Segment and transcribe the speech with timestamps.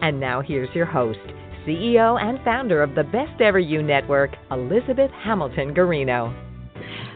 [0.00, 1.18] And now here's your host,
[1.66, 6.32] CEO and founder of the Best Ever You Network, Elizabeth Hamilton Guarino.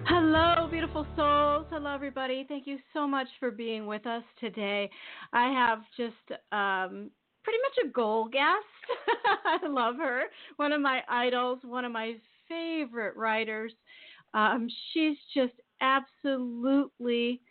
[0.07, 1.67] Hello, beautiful souls.
[1.71, 2.45] Hello, everybody.
[2.49, 4.91] Thank you so much for being with us today.
[5.33, 7.11] I have just um,
[7.45, 8.99] pretty much a goal guest.
[9.63, 10.25] I love her.
[10.57, 12.15] One of my idols, one of my
[12.49, 13.73] favorite writers.
[14.35, 17.43] Um, she's just absolutely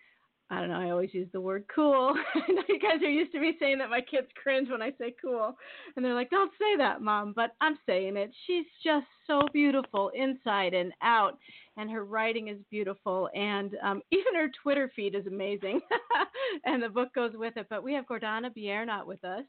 [0.52, 2.14] I don't know, I always use the word cool.
[2.36, 4.92] I know you guys are used to me saying that my kids cringe when I
[5.00, 5.56] say cool.
[5.96, 7.32] And they're like, don't say that, mom.
[7.34, 8.32] But I'm saying it.
[8.46, 11.38] She's just so beautiful inside and out.
[11.78, 13.30] And her writing is beautiful.
[13.34, 15.80] And um, even her Twitter feed is amazing.
[16.66, 17.68] and the book goes with it.
[17.70, 19.46] But we have Gordana Biernat with us.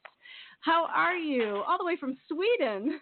[0.60, 1.64] How are you?
[1.66, 3.00] All the way from Sweden.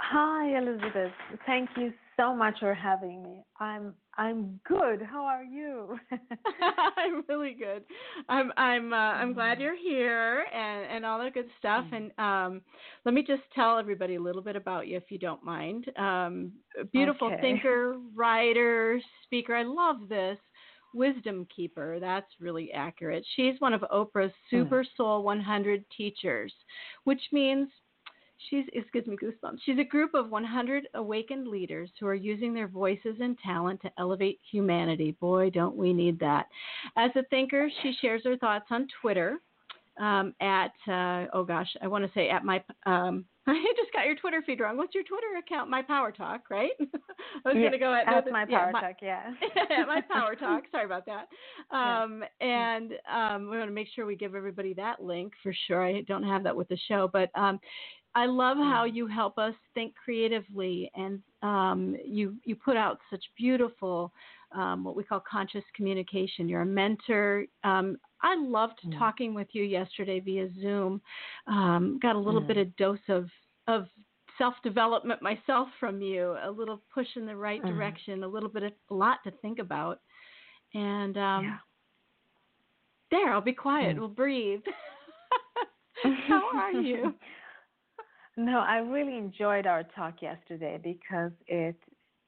[0.00, 1.12] Hi, Elizabeth.
[1.44, 3.42] Thank you so much for having me.
[3.60, 5.00] I'm I'm good.
[5.02, 5.98] How are you?
[6.96, 7.82] I'm really good.
[8.28, 9.62] I'm I'm uh, I'm glad mm.
[9.62, 11.84] you're here and and all that good stuff.
[11.92, 11.96] Mm.
[12.18, 12.62] And um,
[13.04, 15.90] let me just tell everybody a little bit about you, if you don't mind.
[15.96, 16.52] Um,
[16.92, 17.40] beautiful okay.
[17.40, 19.54] thinker, writer, speaker.
[19.54, 20.38] I love this.
[20.94, 21.98] Wisdom keeper.
[21.98, 23.24] That's really accurate.
[23.34, 24.50] She's one of Oprah's mm.
[24.50, 26.52] Super Soul 100 teachers,
[27.04, 27.68] which means
[28.48, 29.58] She's it gives me goosebumps.
[29.64, 33.90] She's a group of 100 awakened leaders who are using their voices and talent to
[33.98, 35.16] elevate humanity.
[35.20, 36.46] Boy, don't we need that!
[36.96, 39.40] As a thinker, she shares her thoughts on Twitter
[40.00, 44.06] um, at uh, oh gosh, I want to say at my um, I just got
[44.06, 44.76] your Twitter feed wrong.
[44.76, 45.68] What's your Twitter account?
[45.68, 46.70] My Power Talk, right?
[46.80, 46.86] I
[47.48, 49.32] was yeah, going to go at, at my Power yeah, Talk, yeah.
[49.80, 50.64] at my Power Talk.
[50.70, 51.26] Sorry about that.
[51.74, 52.76] Um, yeah.
[52.76, 55.84] And um, we want to make sure we give everybody that link for sure.
[55.84, 57.58] I don't have that with the show, but um,
[58.14, 63.24] I love how you help us think creatively, and um, you you put out such
[63.36, 64.12] beautiful
[64.54, 66.48] um, what we call conscious communication.
[66.48, 67.46] You're a mentor.
[67.64, 68.98] Um, I loved mm.
[68.98, 71.00] talking with you yesterday via Zoom.
[71.46, 72.48] Um, got a little mm.
[72.48, 73.28] bit of dose of
[73.66, 73.86] of
[74.38, 76.36] self development myself from you.
[76.44, 77.68] A little push in the right mm.
[77.68, 78.24] direction.
[78.24, 80.00] A little bit of a lot to think about.
[80.74, 81.56] And um, yeah.
[83.10, 83.96] there, I'll be quiet.
[83.96, 84.00] Mm.
[84.00, 84.60] We'll breathe.
[86.28, 87.14] how are you?
[88.36, 91.76] No, I really enjoyed our talk yesterday because it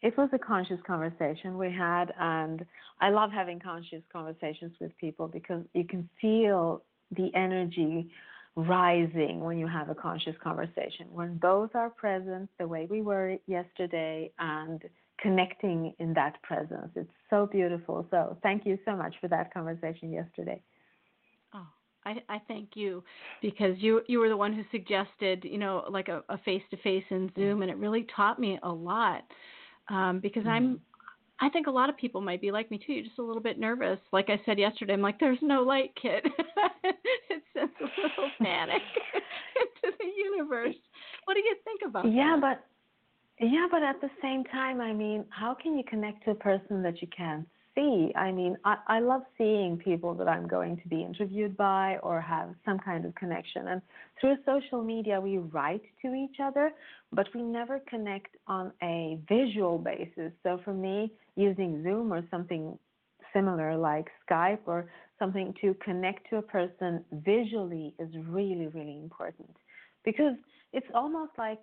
[0.03, 2.65] it was a conscious conversation we had and
[3.01, 6.83] I love having conscious conversations with people because you can feel
[7.17, 8.11] the energy
[8.55, 11.07] rising when you have a conscious conversation.
[11.11, 14.83] When both are present the way we were yesterday and
[15.21, 16.91] connecting in that presence.
[16.95, 18.07] It's so beautiful.
[18.11, 20.61] So thank you so much for that conversation yesterday.
[22.07, 23.03] I, I thank you
[23.43, 27.05] because you you were the one who suggested you know like a face to face
[27.11, 27.31] in.
[27.35, 29.25] Zoom and it really taught me a lot
[29.89, 30.49] um, because mm.
[30.49, 30.81] I'm
[31.41, 32.93] I think a lot of people might be like me too.
[32.93, 33.99] You're just a little bit nervous.
[34.13, 36.25] Like I said yesterday, I'm like, "There's no light, kid."
[36.85, 38.83] it sends a little panic
[39.83, 40.77] into the universe.
[41.25, 42.61] What do you think about yeah, that?
[43.39, 46.37] but yeah, but at the same time, I mean, how can you connect to a
[46.37, 48.13] person that you can't see.
[48.17, 52.21] I mean, I, I love seeing people that I'm going to be interviewed by or
[52.21, 53.69] have some kind of connection.
[53.69, 53.83] And
[54.21, 56.73] through social media, we write to each other,
[57.13, 60.33] but we never connect on a visual basis.
[60.43, 62.79] So for me, using Zoom or something
[63.33, 64.87] similar like Skype or
[65.19, 69.57] something to connect to a person visually is really, really important
[70.05, 70.35] because
[70.73, 71.61] it's almost like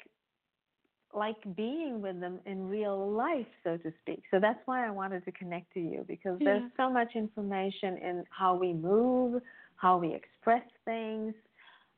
[1.14, 4.24] like being with them in real life, so to speak.
[4.32, 6.46] So that's why I wanted to connect to you because yeah.
[6.46, 9.42] there's so much information in how we move,
[9.76, 11.34] how we express things,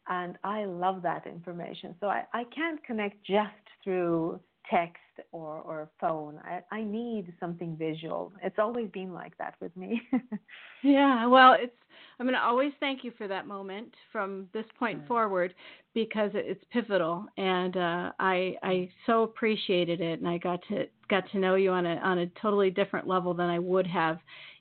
[0.07, 1.95] and I love that information.
[1.99, 3.51] So I, I can't connect just
[3.83, 4.39] through
[4.69, 4.97] text
[5.31, 6.39] or, or phone.
[6.43, 8.31] I, I need something visual.
[8.41, 10.01] It's always been like that with me.
[10.83, 11.75] yeah, well, it's
[12.19, 15.07] I'm going to always thank you for that moment from this point mm.
[15.07, 15.53] forward
[15.93, 21.29] because it's pivotal, and uh, I I so appreciated it, and I got to got
[21.31, 24.19] to know you on a on a totally different level than I would have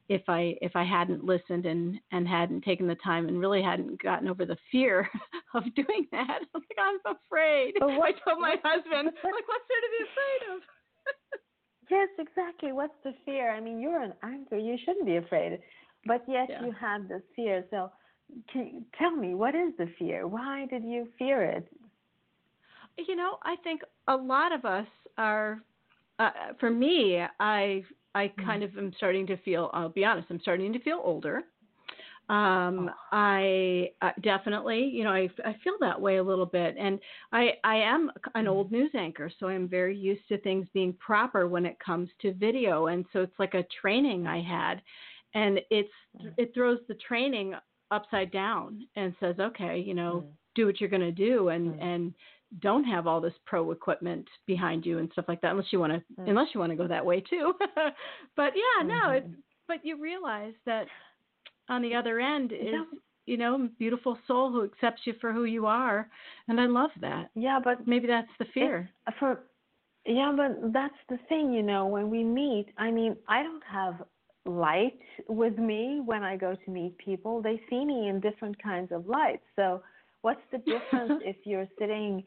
[0.09, 4.03] if I if I hadn't listened and and hadn't taken the time and really hadn't
[4.03, 5.09] gotten over the fear
[5.55, 6.41] of doing that.
[6.55, 7.75] I'm like I'm afraid.
[7.79, 10.63] But what, I told my husband, like, what's there to be afraid of?
[11.91, 12.73] yes, exactly.
[12.73, 13.53] What's the fear?
[13.53, 14.59] I mean, you're an anchor.
[14.59, 15.61] You shouldn't be afraid,
[16.07, 16.65] but yet yeah.
[16.65, 17.65] you had this fear.
[17.71, 17.91] So
[18.53, 20.27] can tell me what is the fear?
[20.27, 21.67] Why did you fear it?
[22.99, 24.87] You know, I think a lot of us
[25.19, 25.63] are.
[26.19, 27.83] Uh, for me, I
[28.15, 28.45] I mm-hmm.
[28.45, 29.71] kind of am starting to feel.
[29.73, 30.29] I'll be honest.
[30.31, 31.45] I'm starting to feel older.
[32.29, 32.95] Um, oh.
[33.11, 37.01] I uh, definitely, you know, I, I feel that way a little bit, and
[37.33, 38.77] I I am an old mm-hmm.
[38.77, 42.87] news anchor, so I'm very used to things being proper when it comes to video,
[42.87, 44.81] and so it's like a training I had,
[45.35, 45.91] and it's
[46.37, 47.55] it throws the training
[47.91, 50.31] upside down and says, okay, you know, mm.
[50.55, 51.83] do what you're going to do, and mm.
[51.83, 52.15] and
[52.61, 55.93] don't have all this pro equipment behind you and stuff like that unless you want
[55.93, 56.29] to mm.
[56.29, 57.55] unless you want to go that way too
[58.37, 59.17] but yeah no mm-hmm.
[59.17, 59.27] it,
[59.67, 60.87] but you realize that
[61.69, 62.85] on the other end is yeah.
[63.25, 66.09] you know beautiful soul who accepts you for who you are
[66.49, 69.45] and i love that yeah but maybe that's the fear for
[70.05, 74.03] yeah but that's the thing you know when we meet i mean i don't have
[74.45, 74.99] light
[75.29, 77.41] with me when i go to meet people.
[77.43, 79.45] They see me in different kinds of lights.
[79.57, 79.83] So
[80.23, 82.25] what's the difference if you're sitting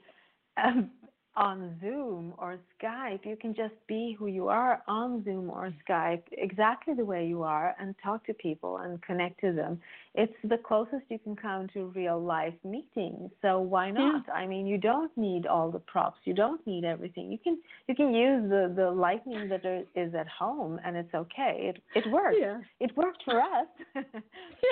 [0.63, 0.89] um,
[1.37, 6.23] on Zoom or Skype, you can just be who you are on Zoom or Skype,
[6.31, 9.79] exactly the way you are, and talk to people and connect to them.
[10.13, 13.31] It's the closest you can come to real life meetings.
[13.41, 14.23] So why not?
[14.27, 14.33] Yeah.
[14.33, 16.19] I mean, you don't need all the props.
[16.23, 17.31] You don't need everything.
[17.31, 19.65] You can you can use the the lightning that
[19.95, 21.73] is at home, and it's okay.
[21.73, 22.37] It it works.
[22.39, 22.61] Yeah.
[22.79, 23.67] It worked for us.
[23.95, 24.21] yeah,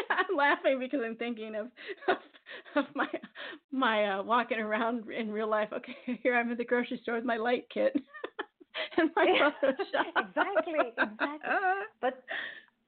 [0.10, 1.68] I'm laughing because I'm thinking of
[2.08, 2.18] of,
[2.76, 3.08] of my
[3.72, 5.70] my uh, walking around in real life.
[5.74, 7.94] Okay, here I'm at the grocery store with my light kit
[8.98, 9.26] and my
[9.64, 10.28] Photoshop.
[10.28, 11.52] exactly, exactly.
[12.02, 12.24] But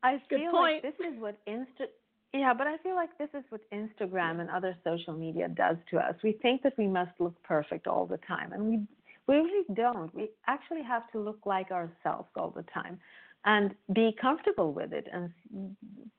[0.04, 1.88] I feel like this is what Insta.
[2.34, 5.98] Yeah, but I feel like this is what Instagram and other social media does to
[5.98, 6.16] us.
[6.22, 8.80] We think that we must look perfect all the time, and we
[9.28, 10.14] we really don't.
[10.14, 13.00] We actually have to look like ourselves all the time
[13.46, 15.30] and be comfortable with it and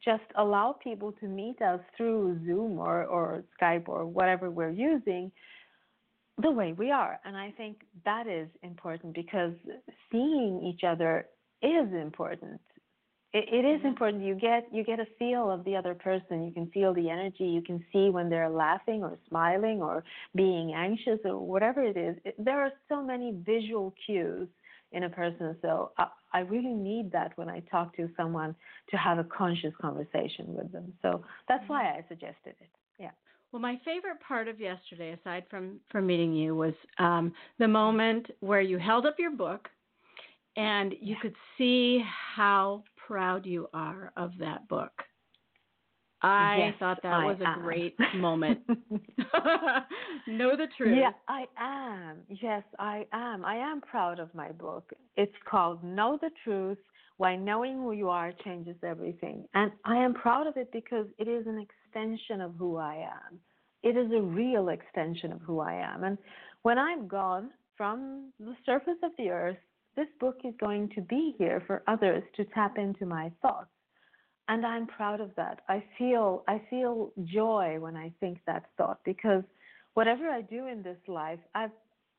[0.04, 5.32] just allow people to meet us through Zoom or, or Skype or whatever we're using
[6.38, 7.18] the way we are.
[7.24, 9.52] And I think that is important because
[10.10, 11.26] seeing each other
[11.62, 12.60] is important.
[13.32, 14.22] It, it is important.
[14.22, 16.44] You get you get a feel of the other person.
[16.44, 17.44] You can feel the energy.
[17.44, 20.04] You can see when they're laughing or smiling or
[20.34, 22.16] being anxious or whatever it is.
[22.24, 24.48] It, there are so many visual cues
[24.92, 25.56] in a person.
[25.62, 28.54] So I, I really need that when I talk to someone
[28.90, 30.92] to have a conscious conversation with them.
[31.02, 32.04] So that's why mm-hmm.
[32.04, 32.70] I suggested it.
[33.56, 38.26] Well, my favorite part of yesterday, aside from from meeting you, was um, the moment
[38.40, 39.70] where you held up your book,
[40.58, 44.92] and you could see how proud you are of that book.
[46.20, 48.58] I yes, thought that I was a great moment.
[50.26, 50.98] know the truth.
[50.98, 52.18] Yeah, I am.
[52.28, 53.42] Yes, I am.
[53.42, 54.92] I am proud of my book.
[55.16, 56.78] It's called Know the Truth
[57.16, 59.46] Why Knowing Who You Are Changes Everything.
[59.54, 61.58] And I am proud of it because it is an
[61.96, 63.38] extension of who I am.
[63.82, 66.04] It is a real extension of who I am.
[66.04, 66.18] And
[66.62, 69.56] when I'm gone from the surface of the earth,
[69.96, 73.70] this book is going to be here for others to tap into my thoughts.
[74.48, 75.60] And I'm proud of that.
[75.68, 79.42] I feel I feel joy when I think that thought because
[79.94, 81.72] whatever I do in this life, I've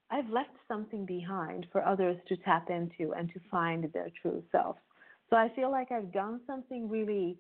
[0.09, 4.75] I've left something behind for others to tap into and to find their true self.
[5.29, 7.38] So I feel like I've done something really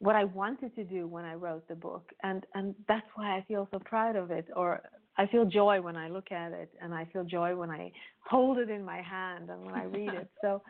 [0.00, 3.44] what I wanted to do when I wrote the book, and and that's why I
[3.46, 4.46] feel so proud of it.
[4.56, 4.80] Or
[5.16, 7.92] I feel joy when I look at it, and I feel joy when I
[8.28, 10.30] hold it in my hand and when I read it.
[10.42, 10.62] So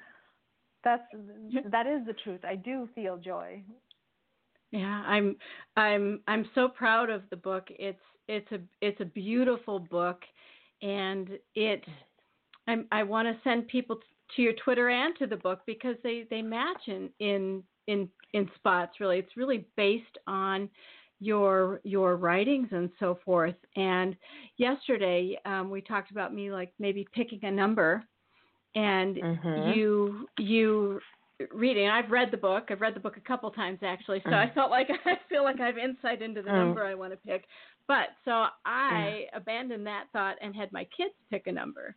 [0.85, 1.03] that's
[1.71, 2.41] that is the truth.
[2.45, 3.63] I do feel joy.
[4.73, 5.37] Yeah, I'm
[5.77, 7.69] I'm I'm so proud of the book.
[7.71, 10.23] It's it's a it's a beautiful book,
[10.83, 11.85] and it
[12.67, 13.99] I'm, I want to send people
[14.37, 18.49] to your Twitter and to the book because they they match in in in in
[18.57, 20.69] spots really it's really based on
[21.21, 24.17] your your writings and so forth and
[24.57, 28.03] yesterday um, we talked about me like maybe picking a number
[28.75, 29.79] and mm-hmm.
[29.79, 31.01] you you
[31.53, 34.35] reading i've read the book i've read the book a couple times actually so mm.
[34.35, 36.57] i felt like i feel like i have insight into the mm.
[36.57, 37.45] number i want to pick
[37.89, 39.37] but so i mm.
[39.37, 41.95] abandoned that thought and had my kids pick a number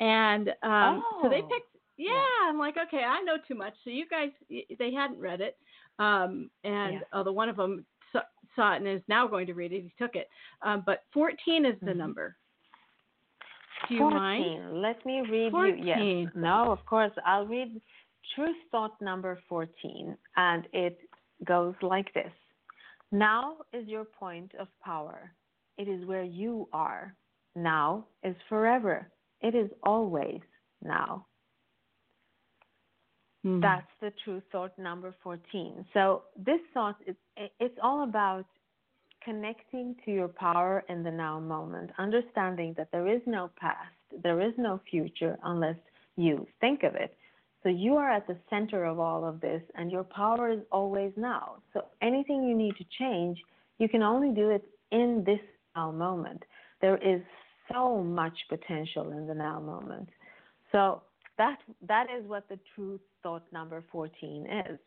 [0.00, 1.20] and um oh.
[1.22, 1.48] so they oh.
[1.48, 1.69] picked
[2.00, 3.74] yeah, I'm like, okay, I know too much.
[3.84, 5.56] So you guys, they hadn't read it,
[5.98, 7.00] um, and yeah.
[7.12, 8.20] although one of them saw,
[8.56, 10.28] saw, it and is now going to read it, he took it.
[10.62, 11.98] Um, but 14 is the mm-hmm.
[11.98, 12.36] number.
[13.88, 14.18] Do you 14.
[14.18, 14.82] mind?
[14.82, 15.78] Let me read 14.
[15.78, 15.84] you.
[15.84, 16.32] Yes.
[16.34, 17.12] No, of course.
[17.26, 17.80] I'll read
[18.34, 20.98] Truth Thought number 14, and it
[21.44, 22.32] goes like this.
[23.12, 25.32] Now is your point of power.
[25.76, 27.14] It is where you are.
[27.56, 29.10] Now is forever.
[29.40, 30.40] It is always
[30.82, 31.26] now.
[33.44, 33.62] Mm.
[33.62, 35.86] That's the true thought number 14.
[35.94, 37.16] So this thought is
[37.58, 38.44] it's all about
[39.24, 44.40] connecting to your power in the now moment, understanding that there is no past, there
[44.40, 45.76] is no future unless
[46.16, 47.16] you think of it.
[47.62, 51.12] So you are at the center of all of this, and your power is always
[51.16, 51.56] now.
[51.74, 53.38] So anything you need to change,
[53.78, 55.40] you can only do it in this
[55.76, 56.42] now moment.
[56.80, 57.20] There is
[57.70, 60.08] so much potential in the now moment.
[60.72, 61.02] So
[61.40, 64.78] that that is what the truth thought number 14 is.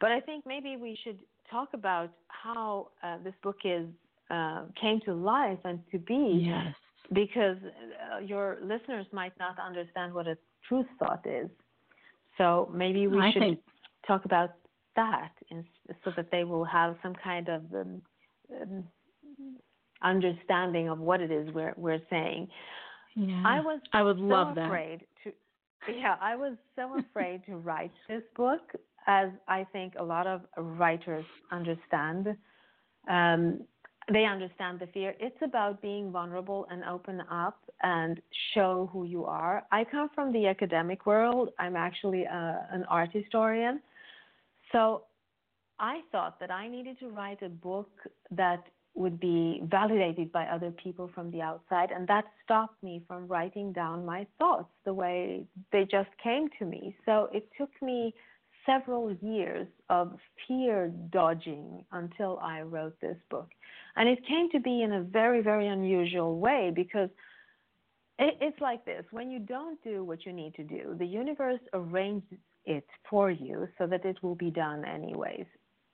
[0.00, 1.18] But I think maybe we should
[1.50, 3.86] talk about how uh, this book is
[4.30, 6.44] uh, came to life and to be.
[6.46, 6.74] Yes.
[7.12, 11.50] Because uh, your listeners might not understand what a truth thought is.
[12.38, 13.58] So maybe we I should think...
[14.06, 14.50] talk about
[14.94, 15.64] that in,
[16.04, 18.02] so that they will have some kind of um,
[18.62, 18.84] um,
[20.02, 22.46] understanding of what it is we're we're saying.
[23.16, 23.42] Yeah.
[23.44, 25.00] I was I would so love afraid
[25.88, 28.60] yeah, I was so afraid to write this book
[29.06, 32.36] as I think a lot of writers understand.
[33.08, 33.60] Um,
[34.12, 35.14] they understand the fear.
[35.20, 38.20] It's about being vulnerable and open up and
[38.54, 39.64] show who you are.
[39.70, 41.50] I come from the academic world.
[41.58, 43.80] I'm actually a, uh, an art historian.
[44.72, 45.04] So
[45.78, 47.90] I thought that I needed to write a book
[48.30, 53.26] that would be validated by other people from the outside, and that stopped me from
[53.28, 56.94] writing down my thoughts the way they just came to me.
[57.06, 58.14] So it took me
[58.66, 63.48] several years of fear dodging until I wrote this book.
[63.96, 67.08] And it came to be in a very, very unusual way because
[68.18, 71.60] it, it's like this when you don't do what you need to do, the universe
[71.72, 75.46] arranges it for you so that it will be done anyways.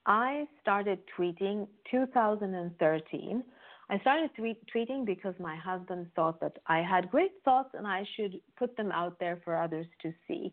[0.07, 3.45] I started tweeting 2013.
[3.89, 8.05] I started tweet, tweeting because my husband thought that I had great thoughts and I
[8.17, 10.53] should put them out there for others to see.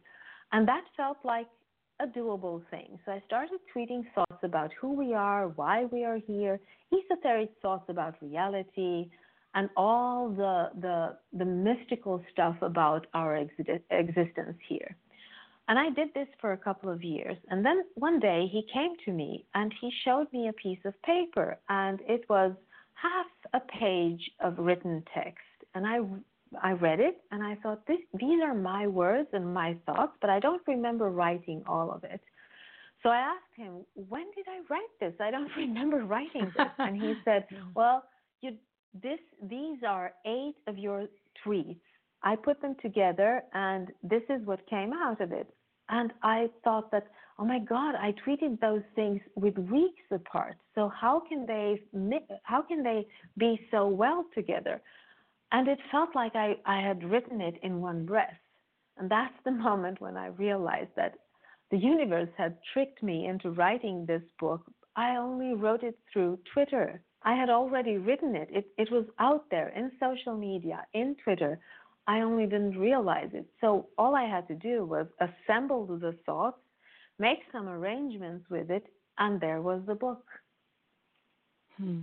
[0.51, 1.47] And that felt like
[1.99, 2.99] a doable thing.
[3.05, 6.59] So I started tweeting thoughts about who we are, why we are here,
[6.91, 9.09] esoteric thoughts about reality,
[9.55, 14.95] and all the the, the mystical stuff about our existence here.
[15.67, 17.37] And I did this for a couple of years.
[17.49, 21.01] And then one day he came to me and he showed me a piece of
[21.03, 22.51] paper, and it was
[22.95, 25.39] half a page of written text.
[25.75, 25.99] And I
[26.61, 30.29] I read it and I thought this, these are my words and my thoughts, but
[30.29, 32.21] I don't remember writing all of it.
[33.01, 35.13] So I asked him, "When did I write this?
[35.19, 38.03] I don't remember writing this." And he said, "Well,
[38.41, 38.57] you
[38.93, 41.07] this these are eight of your
[41.43, 41.81] tweets
[42.23, 45.47] I put them together, and this is what came out of it.
[45.89, 50.55] And I thought that, oh my God, I tweeted those things with weeks apart.
[50.75, 51.81] So how can they
[52.43, 53.05] how can they
[53.37, 54.81] be so well together?
[55.51, 58.39] And it felt like I, I had written it in one breath.
[58.97, 61.15] And that's the moment when I realized that
[61.71, 64.61] the universe had tricked me into writing this book.
[64.95, 67.01] I only wrote it through Twitter.
[67.23, 68.49] I had already written it.
[68.51, 71.59] It, it was out there in social media, in Twitter,
[72.07, 73.45] I only didn't realize it.
[73.61, 76.57] So all I had to do was assemble the thoughts,
[77.19, 78.85] make some arrangements with it,
[79.17, 80.25] and there was the book.
[81.77, 81.99] Hmm.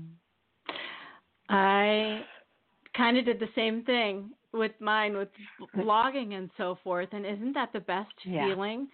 [1.49, 2.23] I
[2.97, 5.29] kind of did the same thing with mine, with
[5.77, 7.09] blogging and so forth.
[7.13, 8.47] And isn't that the best yeah.
[8.47, 8.89] feeling?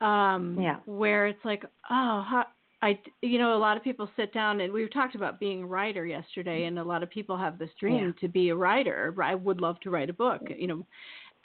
[0.00, 0.76] Um, yeah.
[0.84, 2.44] Where it's like, oh, how,
[2.82, 5.66] I, you know, a lot of people sit down and we talked about being a
[5.66, 8.20] writer yesterday, and a lot of people have this dream yeah.
[8.20, 9.14] to be a writer.
[9.22, 10.86] I would love to write a book, you know,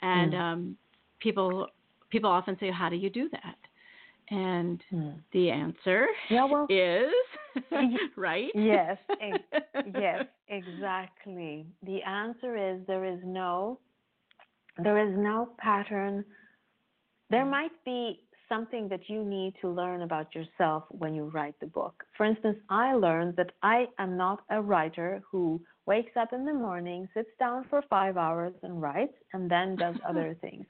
[0.02, 0.40] and mm.
[0.40, 0.76] um,
[1.20, 1.68] people
[2.10, 3.56] people often say, "How do you do that?"
[4.30, 5.14] And mm.
[5.32, 7.10] the answer yeah, well, is
[8.16, 8.50] right.
[8.54, 8.98] Yes,
[9.94, 11.66] yes, exactly.
[11.82, 13.78] The answer is there is no
[14.78, 16.24] there is no pattern.
[17.30, 18.20] There might be
[18.52, 22.04] something that you need to learn about yourself when you write the book.
[22.16, 26.52] For instance, I learned that I am not a writer who wakes up in the
[26.52, 30.66] morning, sits down for five hours and writes, and then does other things.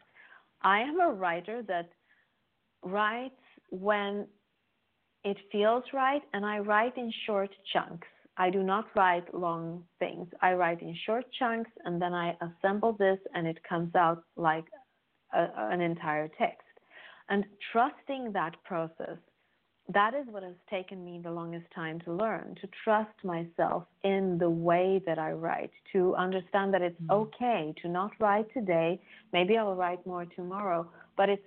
[0.62, 1.88] I am a writer that
[2.84, 4.26] writes when
[5.24, 8.06] it feels right, and I write in short chunks.
[8.36, 10.28] I do not write long things.
[10.40, 14.66] I write in short chunks, and then I assemble this, and it comes out like
[15.34, 16.61] a, an entire text.
[17.32, 19.16] And trusting that process,
[19.88, 24.36] that is what has taken me the longest time to learn to trust myself in
[24.38, 27.10] the way that I write, to understand that it's mm-hmm.
[27.10, 29.00] okay to not write today.
[29.32, 31.42] Maybe I'll write more tomorrow, but it's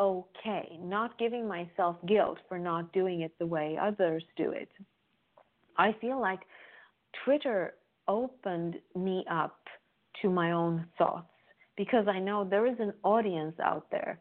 [0.00, 4.70] okay, not giving myself guilt for not doing it the way others do it.
[5.76, 6.40] I feel like
[7.24, 7.74] Twitter
[8.08, 9.60] opened me up
[10.20, 11.30] to my own thoughts
[11.76, 14.18] because I know there is an audience out there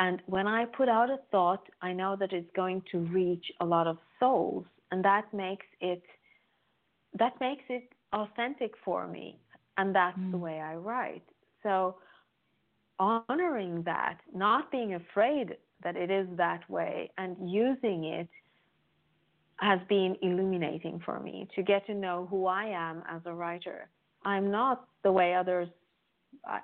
[0.00, 3.66] and when I put out a thought, I know that it's going to reach a
[3.66, 6.02] lot of souls, and that makes it
[7.18, 9.38] that makes it authentic for me,
[9.76, 10.30] and that's mm.
[10.30, 11.22] the way I write.
[11.62, 11.96] So
[12.98, 18.28] honoring that, not being afraid that it is that way, and using it
[19.56, 23.90] has been illuminating for me to get to know who I am as a writer.
[24.24, 25.68] I'm not the way others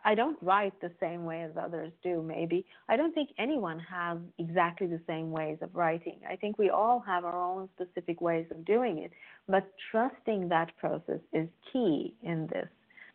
[0.05, 2.65] I don't write the same way as others do, maybe.
[2.89, 6.19] I don't think anyone has exactly the same ways of writing.
[6.29, 9.13] I think we all have our own specific ways of doing it.
[9.49, 12.69] But trusting that process is key in this.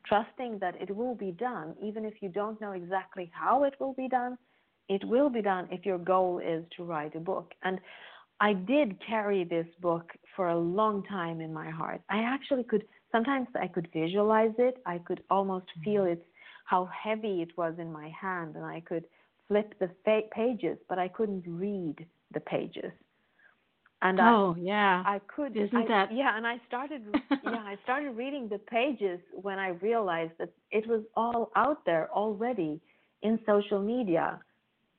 [0.05, 3.93] Trusting that it will be done, even if you don't know exactly how it will
[3.93, 4.37] be done,
[4.87, 7.53] it will be done if your goal is to write a book.
[7.63, 7.79] And
[8.39, 12.01] I did carry this book for a long time in my heart.
[12.09, 16.13] I actually could, sometimes I could visualize it, I could almost feel mm-hmm.
[16.13, 16.23] its
[16.65, 19.05] how heavy it was in my hand, and I could
[19.47, 22.91] flip the fa- pages, but I couldn't read the pages.
[24.01, 25.55] And oh I, yeah, I could.
[25.55, 26.13] Isn't I, that?
[26.13, 27.03] Yeah, and I started.
[27.29, 32.09] yeah, I started reading the pages when I realized that it was all out there
[32.11, 32.81] already
[33.21, 34.39] in social media.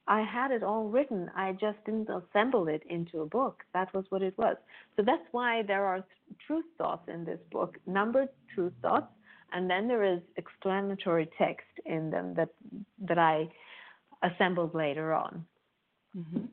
[0.07, 1.31] I had it all written.
[1.37, 3.63] I just didn't assemble it into a book.
[3.73, 4.57] That was what it was.
[4.97, 6.05] So that's why there are
[6.47, 9.13] truth thoughts in this book, numbered truth thoughts,
[9.53, 12.49] and then there is explanatory text in them that
[13.07, 13.49] that I
[14.23, 15.45] assembled later on.
[16.17, 16.45] Mm-hmm.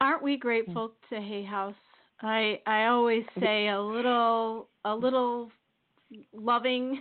[0.00, 1.14] Aren't we grateful mm-hmm.
[1.14, 1.74] to Hay House?
[2.20, 5.50] I I always say a little a little
[6.32, 7.00] loving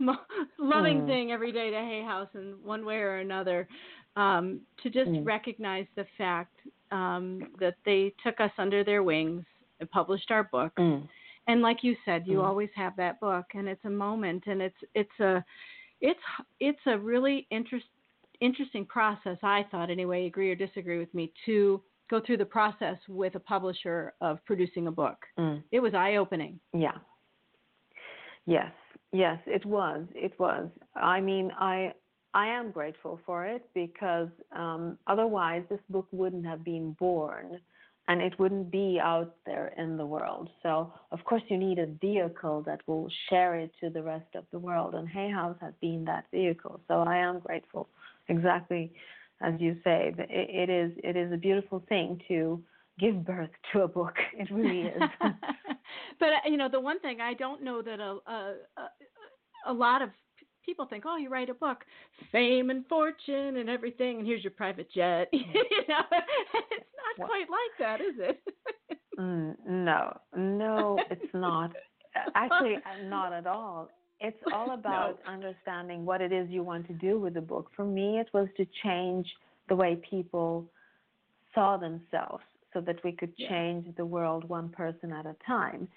[0.58, 1.06] loving mm.
[1.06, 3.68] thing every day to Hay House in one way or another
[4.16, 5.24] um, to just mm.
[5.24, 6.56] recognize the fact
[6.90, 9.44] um, that they took us under their wings
[9.78, 10.72] and published our book.
[10.78, 11.06] Mm
[11.46, 12.44] and like you said you mm.
[12.44, 15.44] always have that book and it's a moment and it's it's a
[16.00, 16.20] it's
[16.60, 17.86] it's a really interest,
[18.40, 22.96] interesting process i thought anyway agree or disagree with me to go through the process
[23.08, 25.18] with a publisher of producing a book.
[25.38, 25.62] Mm.
[25.72, 26.98] it was eye opening yeah.
[28.46, 28.72] Yes
[29.12, 30.68] yes it was it was.
[30.94, 31.92] I mean i
[32.32, 37.60] I am grateful for it because um, otherwise this book wouldn't have been born
[38.08, 40.48] and it wouldn't be out there in the world.
[40.62, 44.44] So, of course, you need a vehicle that will share it to the rest of
[44.50, 46.80] the world, and Hay House has been that vehicle.
[46.88, 47.88] So, I am grateful.
[48.28, 48.92] Exactly
[49.42, 52.62] as you say, it is it is a beautiful thing to
[52.98, 54.14] give birth to a book.
[54.38, 55.02] It really is.
[56.20, 58.54] but uh, you know, the one thing I don't know that a a,
[59.66, 60.10] a lot of
[60.64, 61.84] people think, oh, you write a book,
[62.32, 65.28] fame and fortune and everything, and here's your private jet.
[65.32, 65.44] you
[65.88, 66.04] know,
[66.70, 66.86] it's
[67.18, 68.40] not quite like that, is it?
[69.18, 71.72] mm, no, no, it's not.
[72.34, 73.88] Actually, not at all.
[74.20, 75.32] It's all about no.
[75.32, 77.70] understanding what it is you want to do with the book.
[77.74, 79.26] For me, it was to change
[79.68, 80.66] the way people
[81.54, 83.92] saw themselves so that we could change yeah.
[83.96, 85.88] the world one person at a time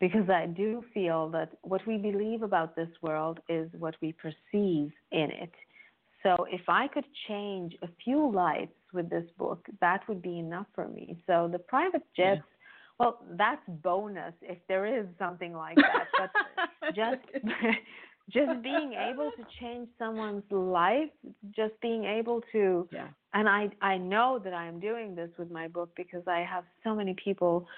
[0.00, 4.92] because I do feel that what we believe about this world is what we perceive
[5.10, 5.52] in it.
[6.22, 10.66] So if I could change a few lives with this book, that would be enough
[10.74, 11.22] for me.
[11.26, 12.98] So the private jets, yeah.
[12.98, 16.06] well, that's bonus if there is something like that.
[16.18, 17.44] But just
[18.32, 21.10] just being able to change someone's life,
[21.54, 23.06] just being able to yeah.
[23.34, 26.94] and I I know that I'm doing this with my book because I have so
[26.94, 27.68] many people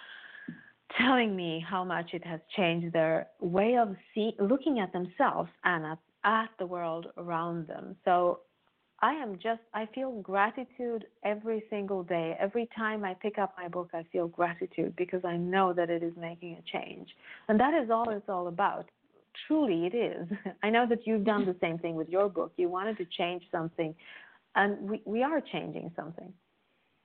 [0.96, 5.84] telling me how much it has changed their way of see, looking at themselves and
[5.84, 7.96] at, at the world around them.
[8.04, 8.40] So
[9.00, 12.36] I am just, I feel gratitude every single day.
[12.40, 16.02] Every time I pick up my book, I feel gratitude because I know that it
[16.02, 17.08] is making a change.
[17.48, 18.88] And that is all it's all about.
[19.46, 20.26] Truly, it is.
[20.62, 22.52] I know that you've done the same thing with your book.
[22.56, 23.94] You wanted to change something,
[24.56, 26.32] and we, we are changing something.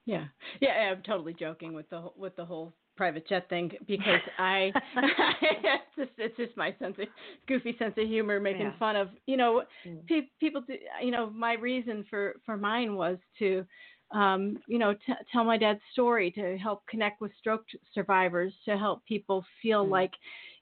[0.06, 0.26] Yeah,
[0.60, 5.96] yeah, I'm totally joking with the with the whole private jet thing because I it's
[5.98, 7.08] just it's just my sense of
[7.48, 8.78] goofy sense of humor making yeah.
[8.80, 10.06] fun of you know mm.
[10.08, 13.66] pe- people do, you know my reason for for mine was to
[14.14, 18.78] um, you know, t- tell my dad's story to help connect with stroke survivors, to
[18.78, 19.90] help people feel mm.
[19.90, 20.12] like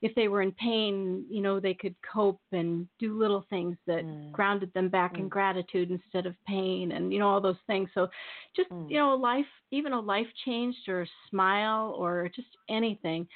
[0.02, 4.04] if they were in pain, you know, they could cope and do little things that
[4.04, 4.32] mm.
[4.32, 5.20] grounded them back mm.
[5.20, 7.90] in gratitude instead of pain and, you know, all those things.
[7.94, 8.08] So
[8.56, 8.90] just, mm.
[8.90, 13.28] you know, a life, even a life changed or a smile or just anything,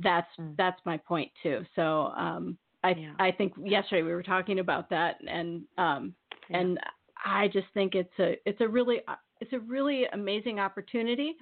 [0.00, 0.54] that's, mm.
[0.58, 1.64] that's my point too.
[1.74, 3.12] So, um, I, yeah.
[3.18, 6.12] I think yesterday we were talking about that and, um,
[6.50, 6.58] yeah.
[6.58, 6.78] and
[7.24, 9.00] I just think it's a, it's a really,
[9.40, 11.34] it's a really amazing opportunity.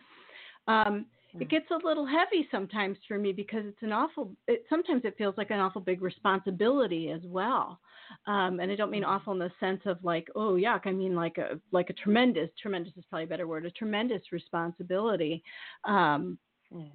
[0.68, 4.32] Um, it gets a little heavy sometimes for me because it's an awful.
[4.48, 7.80] It, sometimes it feels like an awful big responsibility as well,
[8.26, 9.12] um, and I don't mean mm-hmm.
[9.12, 10.82] awful in the sense of like oh yuck.
[10.84, 12.50] I mean like a like a tremendous.
[12.60, 13.64] Tremendous is probably a better word.
[13.64, 15.42] A tremendous responsibility
[15.84, 16.38] um,
[16.72, 16.90] mm.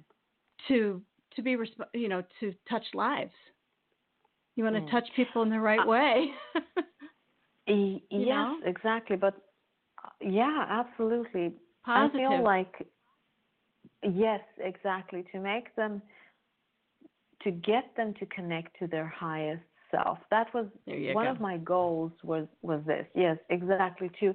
[0.68, 1.02] to
[1.34, 1.56] to be
[1.94, 3.32] you know to touch lives.
[4.54, 4.90] You want to Mm.
[4.90, 6.34] touch people in the right Uh, way.
[7.68, 8.60] Yes, know?
[8.64, 9.16] exactly.
[9.16, 9.34] But
[10.20, 11.52] yeah, absolutely.
[11.84, 12.20] Positive.
[12.20, 12.86] I feel like
[14.02, 15.24] yes, exactly.
[15.32, 16.02] To make them,
[17.42, 20.18] to get them to connect to their highest self.
[20.30, 21.30] That was one go.
[21.30, 22.12] of my goals.
[22.22, 23.06] Was was this?
[23.14, 24.10] Yes, exactly.
[24.20, 24.34] To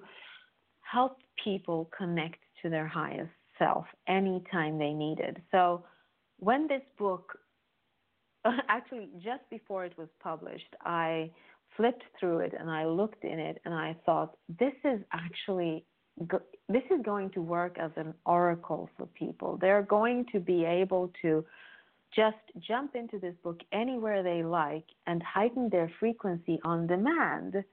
[0.81, 5.41] help people connect to their highest self anytime they needed.
[5.51, 5.83] So
[6.39, 7.37] when this book,
[8.67, 11.31] actually just before it was published, I
[11.75, 15.85] flipped through it and I looked in it and I thought this is actually
[16.69, 19.57] this is going to work as an oracle for people.
[19.59, 21.43] They're going to be able to
[22.15, 27.63] just jump into this book anywhere they like and heighten their frequency on demand.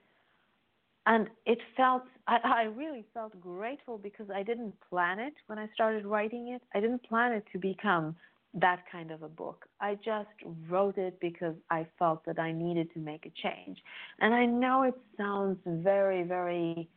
[1.06, 5.68] And it felt, I, I really felt grateful because I didn't plan it when I
[5.74, 6.62] started writing it.
[6.74, 8.16] I didn't plan it to become
[8.54, 9.66] that kind of a book.
[9.80, 10.28] I just
[10.68, 13.78] wrote it because I felt that I needed to make a change.
[14.20, 16.88] And I know it sounds very, very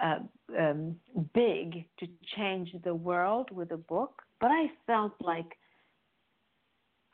[0.00, 0.18] uh,
[0.58, 0.96] um,
[1.34, 5.58] big to change the world with a book, but I felt like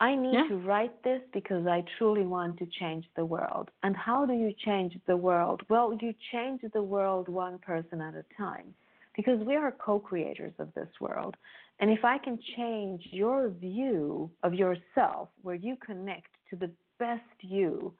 [0.01, 0.47] I need Yeah.
[0.47, 3.69] to write this because I truly want to change the world.
[3.83, 5.61] And how do you change the world?
[5.69, 8.73] Well, you change the world one person at a time
[9.19, 11.35] because we are co creators of this world.
[11.81, 17.21] And if I can change your view of yourself, where you connect to the best
[17.41, 17.93] you,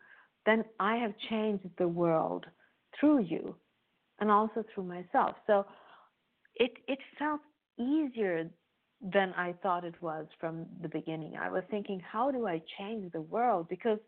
[0.46, 2.46] then I have changed the world
[2.98, 3.54] through you
[4.22, 5.36] and also through myself.
[5.46, 5.66] So
[6.56, 7.42] it, it felt
[7.78, 8.50] easier
[9.02, 11.36] than I thought it was from the beginning.
[11.36, 13.68] I was thinking, how do I change the world?
[13.70, 14.00] Because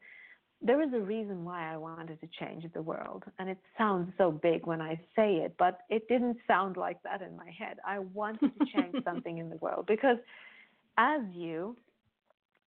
[0.62, 3.24] there is a reason why I wanted to change the world.
[3.40, 7.22] And it sounds so big when I say it, but it didn't sound like that
[7.22, 7.78] in my head.
[7.86, 10.18] I wanted to change something in the world because
[10.98, 11.76] as you,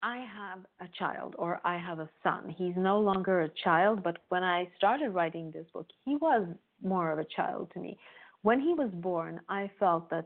[0.02, 2.54] I have a child or I have a son.
[2.58, 6.48] He's no longer a child, but when I started writing this book, he was
[6.84, 7.98] more of a child to me.
[8.42, 10.26] When he was born, I felt that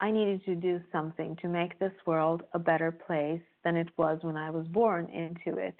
[0.00, 4.18] I needed to do something to make this world a better place than it was
[4.22, 5.74] when I was born into it.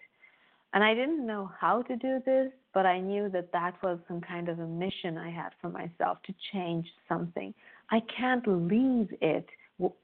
[0.76, 4.20] And I didn't know how to do this, but I knew that that was some
[4.20, 7.54] kind of a mission I had for myself to change something.
[7.90, 9.46] I can't leave it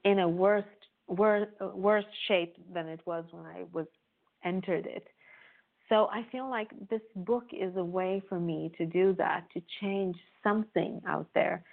[0.03, 0.65] in a worse,
[1.07, 3.85] worse, worse shape than it was when I was
[4.43, 5.05] entered it.
[5.89, 9.61] So I feel like this book is a way for me to do that, to
[9.79, 11.63] change something out there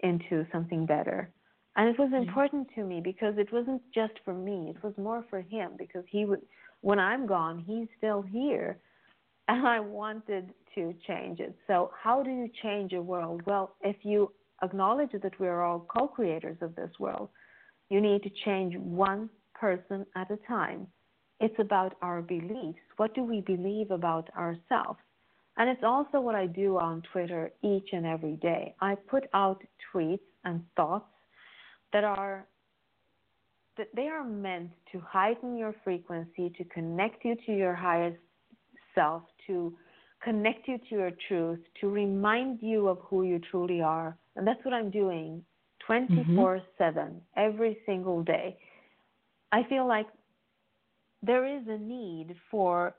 [0.00, 1.30] into something better.
[1.76, 2.26] And it was mm-hmm.
[2.26, 6.04] important to me because it wasn't just for me, it was more for him because
[6.08, 6.40] he would
[6.80, 8.78] when I'm gone, he's still here.
[9.50, 11.56] And I wanted to change it.
[11.66, 13.40] So how do you change a world?
[13.46, 14.30] Well, if you
[14.62, 17.30] acknowledge that we're all co-creators of this world,
[17.88, 20.86] you need to change one person at a time.
[21.40, 22.78] It's about our beliefs.
[22.98, 24.98] What do we believe about ourselves?
[25.56, 28.74] And it's also what I do on Twitter each and every day.
[28.80, 29.62] I put out
[29.92, 31.10] tweets and thoughts
[31.92, 32.46] that are
[33.78, 38.18] that they are meant to heighten your frequency, to connect you to your highest
[38.94, 39.72] self, to
[40.22, 44.16] connect you to your truth, to remind you of who you truly are.
[44.36, 45.42] And that's what I'm doing
[45.90, 46.34] mm-hmm.
[46.34, 48.58] 24 7, every single day.
[49.52, 50.06] I feel like
[51.22, 52.94] there is a need for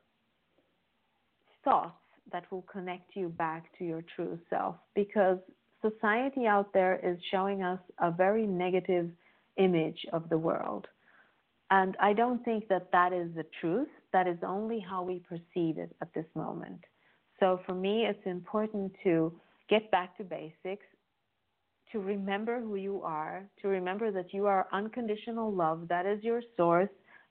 [1.63, 1.94] thoughts
[2.32, 5.38] that will connect you back to your true self because
[5.82, 9.10] society out there is showing us a very negative
[9.60, 10.88] image of the world.
[11.72, 13.89] And I don't think that that is the truth.
[14.12, 16.84] That is only how we perceive it at this moment.
[17.39, 19.34] So for me, it's important to
[19.69, 20.86] get back to basics,
[21.91, 25.88] to remember who you are, to remember that you are unconditional love.
[25.88, 26.89] That is your source,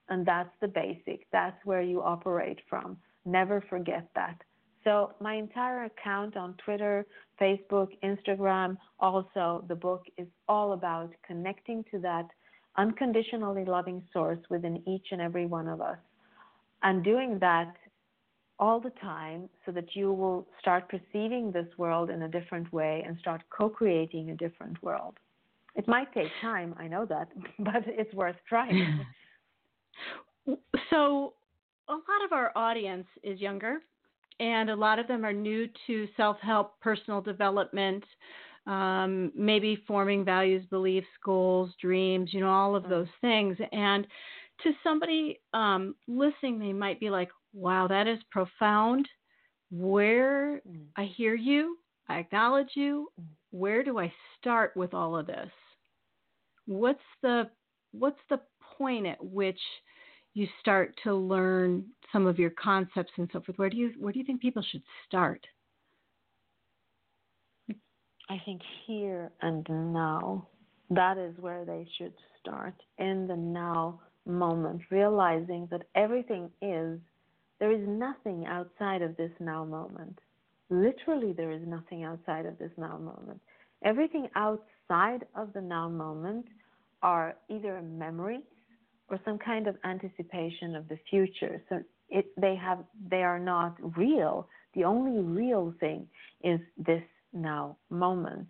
[0.08, 1.26] and that's the basic.
[1.32, 2.96] That's where you operate from.
[3.24, 4.40] Never forget that.
[4.88, 7.04] So, my entire account on Twitter,
[7.38, 12.24] Facebook, Instagram, also the book is all about connecting to that
[12.78, 15.98] unconditionally loving source within each and every one of us.
[16.82, 17.74] And doing that
[18.58, 23.04] all the time so that you will start perceiving this world in a different way
[23.06, 25.18] and start co creating a different world.
[25.74, 29.04] It might take time, I know that, but it's worth trying.
[30.88, 31.34] So,
[31.90, 33.82] a lot of our audience is younger,
[34.40, 38.04] and a lot of them are new to self help, personal development,
[38.66, 43.56] um, maybe forming values, beliefs, goals, dreams, you know, all of those things.
[43.72, 44.06] And
[44.62, 49.08] to somebody um, listening, they might be like, wow, that is profound.
[49.70, 50.86] Where Mm.
[50.96, 53.08] I hear you, I acknowledge you.
[53.50, 55.50] Where do I start with all of this?
[56.66, 57.50] What's the
[57.92, 58.40] what's the
[58.76, 59.60] point at which
[60.34, 63.58] you start to learn some of your concepts and so forth?
[63.58, 65.46] Where do you where do you think people should start?
[68.30, 70.46] I think here and now,
[70.90, 77.00] that is where they should start in the now moment, realizing that everything is,
[77.58, 80.18] there is nothing outside of this now moment.
[80.68, 83.40] Literally, there is nothing outside of this now moment.
[83.82, 86.44] Everything outside of the now moment
[87.02, 88.42] are either memories
[89.08, 91.62] or some kind of anticipation of the future.
[91.68, 94.48] So it, they have, they are not real.
[94.74, 96.06] The only real thing
[96.42, 98.48] is this now moment.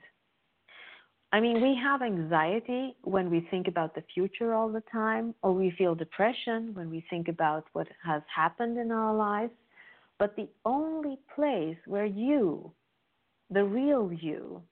[1.30, 5.52] I mean, we have anxiety when we think about the future all the time, or
[5.52, 9.52] we feel depression when we think about what has happened in our lives.
[10.18, 12.72] But the only place where you,
[13.50, 14.62] the real you,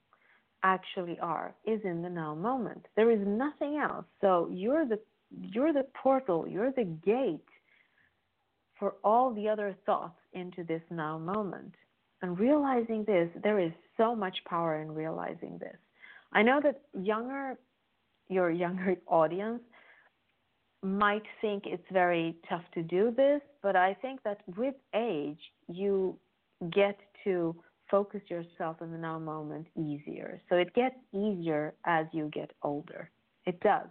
[0.62, 2.86] actually are is in the now moment.
[2.96, 4.06] There is nothing else.
[4.20, 4.98] So you're the
[5.30, 7.40] you're the portal, you're the gate
[8.78, 11.74] for all the other thoughts into this now moment.
[12.22, 15.76] And realizing this, there is so much power in realizing this.
[16.32, 17.58] I know that younger,
[18.28, 19.62] your younger audience
[20.82, 26.18] might think it's very tough to do this, but I think that with age, you
[26.70, 27.54] get to
[27.90, 30.40] focus yourself in the now moment easier.
[30.48, 33.10] So it gets easier as you get older.
[33.46, 33.88] It does.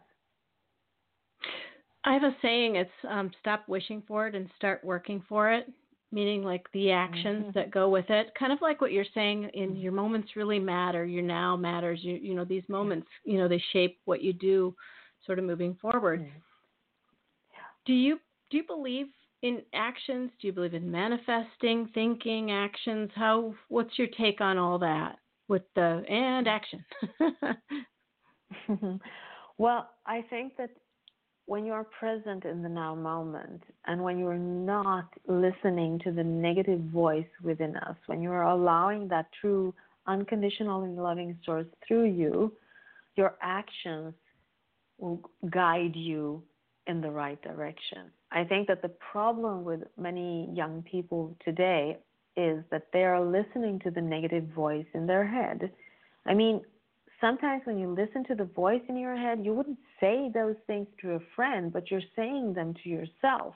[2.05, 5.67] I have a saying it's um, stop wishing for it and start working for it
[6.15, 7.59] meaning like the actions mm-hmm.
[7.59, 8.31] that go with it.
[8.39, 12.13] Kind of like what you're saying in your moments really matter your now matters you
[12.15, 14.73] you know these moments you know they shape what you do
[15.25, 16.21] sort of moving forward.
[16.21, 16.39] Mm-hmm.
[17.85, 19.07] do you do you believe
[19.41, 20.31] in actions?
[20.41, 23.11] Do you believe in manifesting thinking actions?
[23.13, 26.83] How what's your take on all that with the and action?
[29.57, 30.69] Well i think that
[31.47, 36.11] when you are present in the now moment and when you are not listening to
[36.11, 39.73] the negative voice within us, when you are allowing that true
[40.07, 42.51] unconditional and loving source through you,
[43.15, 44.13] your actions
[44.97, 46.41] will guide you
[46.87, 48.11] in the right direction.
[48.31, 51.97] I think that the problem with many young people today
[52.35, 55.71] is that they are listening to the negative voice in their head.
[56.25, 56.61] I mean,
[57.21, 60.87] sometimes when you listen to the voice in your head, you wouldn't say those things
[61.01, 63.55] to a friend, but you're saying them to yourself.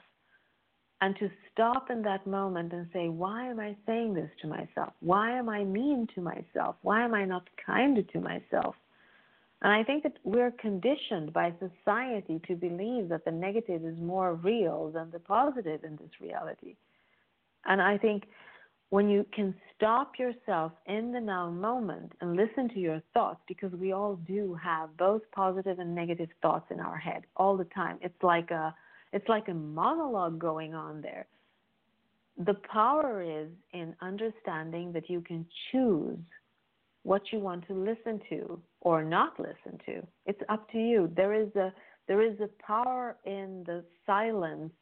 [1.02, 4.92] And to stop in that moment and say, why am I saying this to myself?
[5.00, 6.76] Why am I mean to myself?
[6.82, 8.74] Why am I not kind to myself?
[9.62, 14.34] And I think that we're conditioned by society to believe that the negative is more
[14.34, 16.76] real than the positive in this reality.
[17.64, 18.24] And I think
[18.90, 23.72] when you can stop yourself in the now moment and listen to your thoughts, because
[23.72, 27.98] we all do have both positive and negative thoughts in our head all the time.
[28.02, 28.74] It's like a
[29.12, 31.26] it's like a monologue going on there.
[32.44, 36.18] The power is in understanding that you can choose
[37.02, 40.06] what you want to listen to or not listen to.
[40.26, 41.10] It's up to you.
[41.16, 41.72] There is a
[42.08, 44.72] there is a power in the silence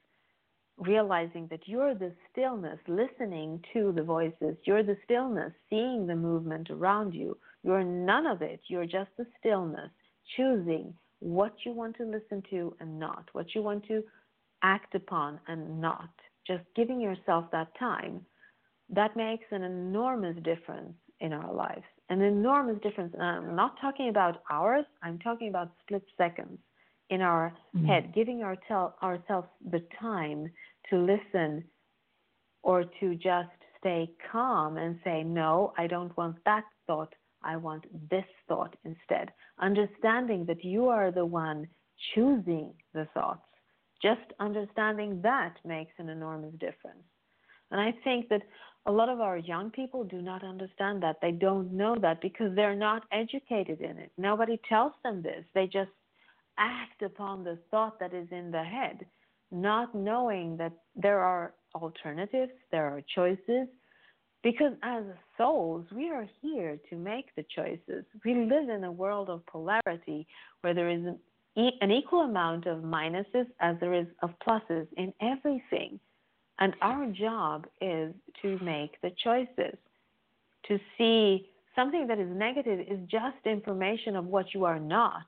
[0.79, 4.57] realizing that you're the stillness, listening to the voices.
[4.65, 7.37] You're the stillness, seeing the movement around you.
[7.63, 8.61] You're none of it.
[8.69, 9.91] You're just the stillness,
[10.37, 14.03] choosing what you want to listen to and not, what you want to
[14.63, 16.11] act upon and not.
[16.47, 18.25] Just giving yourself that time.
[18.91, 21.85] That makes an enormous difference in our lives.
[22.09, 23.13] An enormous difference.
[23.15, 26.59] And I'm not talking about hours, I'm talking about split seconds
[27.11, 27.87] in our mm-hmm.
[27.87, 30.51] head, giving our tel- ourselves the time
[30.91, 31.65] to listen
[32.63, 33.49] or to just
[33.79, 37.15] stay calm and say, No, I don't want that thought.
[37.43, 39.33] I want this thought instead.
[39.61, 41.69] Understanding that you are the one
[42.15, 43.47] choosing the thoughts.
[44.03, 47.05] Just understanding that makes an enormous difference.
[47.71, 48.43] And I think that
[48.87, 51.17] a lot of our young people do not understand that.
[51.21, 54.11] They don't know that because they're not educated in it.
[54.17, 55.45] Nobody tells them this.
[55.55, 55.91] They just
[56.59, 59.05] act upon the thought that is in the head,
[59.51, 63.69] not knowing that there are alternatives, there are choices.
[64.43, 65.03] Because as
[65.37, 68.05] souls, we are here to make the choices.
[68.25, 70.27] We live in a world of polarity
[70.61, 71.19] where there is an,
[71.81, 75.99] an equal amount of minuses as there is of pluses in everything.
[76.61, 79.77] And our job is to make the choices,
[80.67, 85.27] to see something that is negative is just information of what you are not.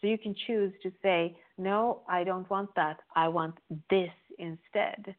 [0.00, 2.98] So you can choose to say, no, I don't want that.
[3.14, 3.54] I want
[3.90, 5.14] this instead.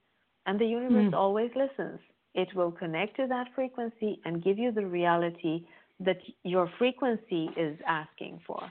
[0.45, 1.17] And the universe mm.
[1.17, 1.99] always listens.
[2.35, 5.65] It will connect to that frequency and give you the reality
[5.99, 8.61] that your frequency is asking for.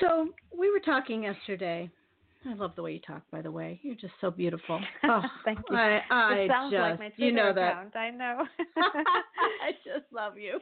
[0.00, 1.88] So we were talking yesterday
[2.46, 3.80] I love the way you talk, by the way.
[3.82, 4.80] You're just so beautiful.
[5.04, 5.76] Oh, Thank you.
[5.76, 7.92] I, I it sounds just, like my Twitter you know account.
[7.92, 7.98] that.
[7.98, 8.44] I know.
[8.76, 10.58] I just love you.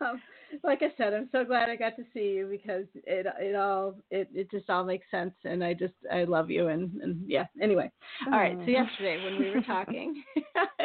[0.00, 0.20] Um,
[0.62, 3.96] like I said, I'm so glad I got to see you because it it all
[4.10, 7.46] it, it just all makes sense, and I just I love you, and and yeah.
[7.60, 7.90] Anyway,
[8.26, 8.58] all right.
[8.64, 10.22] So yesterday when we were talking,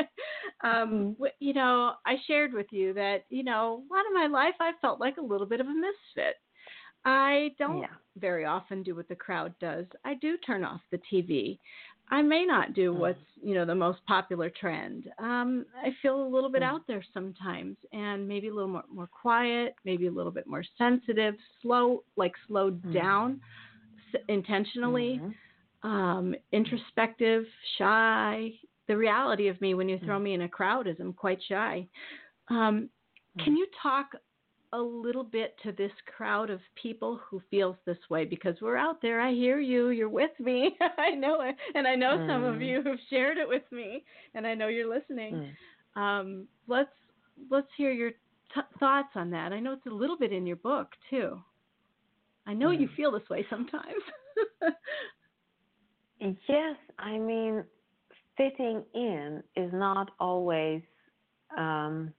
[0.64, 4.56] um, you know, I shared with you that you know a lot of my life
[4.60, 6.36] I felt like a little bit of a misfit.
[7.06, 7.88] I don't Yeah.
[8.18, 9.86] very often do what the crowd does.
[10.04, 11.60] I do turn off the TV.
[12.10, 13.00] I may not do Mm.
[13.00, 15.12] what's you know the most popular trend.
[15.20, 16.66] Um, I feel a little bit Mm.
[16.72, 20.64] out there sometimes, and maybe a little more more quiet, maybe a little bit more
[20.78, 22.94] sensitive, slow, like slowed Mm.
[22.94, 23.42] down
[24.14, 25.36] s- intentionally, Mhm.
[25.84, 27.46] um, introspective,
[27.78, 28.54] shy.
[28.88, 30.24] The reality of me when you throw Mm.
[30.24, 31.88] me in a crowd is I'm quite shy.
[32.48, 32.90] Um,
[33.38, 33.58] can Mm.
[33.58, 34.16] you talk
[34.74, 39.02] a little bit to this crowd of people who feels this way because we're out
[39.02, 39.22] there.
[39.22, 39.90] I hear you.
[39.90, 40.78] You're with me.
[40.98, 41.56] I know it.
[41.76, 42.62] And i know some of Mm.
[42.62, 44.04] you who've shared it with me
[44.34, 45.40] and i know you're listening.
[45.40, 45.56] Mm.
[45.96, 46.90] um, let's
[47.50, 49.52] let's hear your t- thoughts on that.
[49.54, 51.40] I know it's a little bit in your book too.
[52.48, 52.96] I know you Mm.
[52.96, 54.04] feel this way sometimes.
[56.20, 57.64] Yes, I mean,
[58.38, 60.82] fitting in is not always
[61.58, 62.12] um,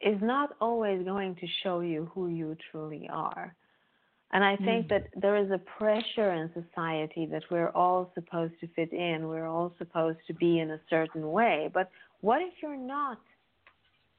[0.00, 3.54] is not always going to show you who you truly are.
[4.32, 4.90] And I think Mm.
[4.90, 9.28] that there is a pressure in society that we're all supposed to fit in.
[9.28, 11.70] We're all supposed to be in a certain way.
[11.72, 13.18] But what if you're not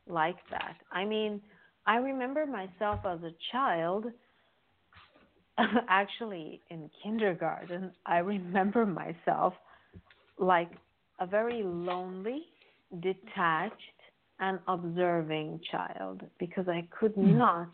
[0.08, 0.76] like that?
[0.92, 1.42] I mean,
[1.86, 4.06] I remember myself as a child
[5.90, 9.54] actually in kindergarten, I remember myself
[10.38, 10.72] like
[11.20, 12.44] a very lonely,
[13.02, 14.01] detached,
[14.42, 17.70] and observing child because I could not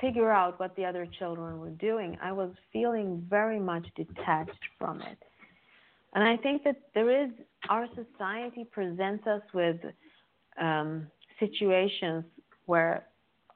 [0.00, 2.16] figure out what the other children were doing.
[2.22, 5.18] I was feeling very much detached from it.
[6.14, 7.30] And I think that there is,
[7.68, 9.76] our society presents us with
[10.60, 11.08] um,
[11.40, 12.24] situations
[12.66, 13.06] where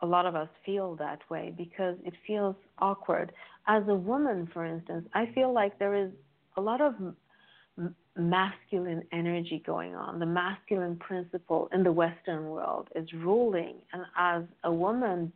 [0.03, 3.33] a lot of us feel that way because it feels awkward.
[3.67, 6.11] As a woman, for instance, I feel like there is
[6.57, 6.95] a lot of
[8.17, 10.19] masculine energy going on.
[10.19, 13.77] The masculine principle in the Western world is ruling.
[13.93, 15.33] And as a woman,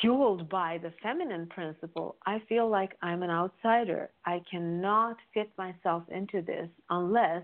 [0.00, 4.10] fueled by the feminine principle, I feel like I'm an outsider.
[4.24, 7.42] I cannot fit myself into this unless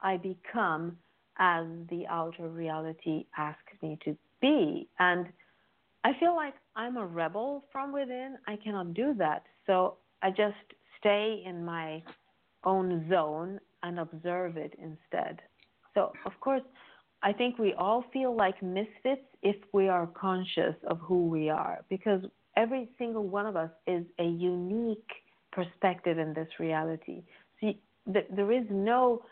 [0.00, 0.96] I become
[1.38, 4.86] as the outer reality asks me to be.
[4.98, 5.26] And
[6.04, 8.36] I feel like I'm a rebel from within.
[8.46, 9.44] I cannot do that.
[9.66, 10.56] So I just
[11.00, 12.02] stay in my
[12.64, 15.40] own zone and observe it instead.
[15.94, 16.62] So, of course,
[17.22, 21.84] I think we all feel like misfits if we are conscious of who we are
[21.88, 22.22] because
[22.56, 25.10] every single one of us is a unique
[25.52, 27.22] perspective in this reality.
[27.60, 27.78] See,
[28.12, 29.22] th- there is no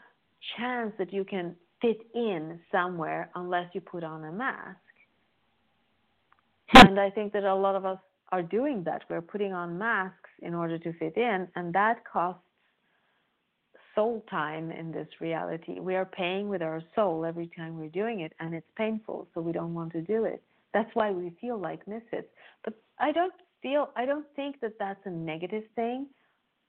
[0.57, 4.79] chance that you can fit in somewhere unless you put on a mask.
[6.69, 6.89] Hmm.
[6.89, 7.99] and I think that a lot of us
[8.31, 9.03] are doing that.
[9.11, 12.43] We're putting on masks in order to fit in, and that costs
[13.95, 15.81] soul time in this reality.
[15.81, 19.41] We are paying with our soul every time we're doing it, and it's painful, so
[19.41, 20.43] we don't want to do it.
[20.73, 22.29] That's why we feel like misfits.
[22.65, 26.07] But I don't feel, I don't think that that's a negative thing.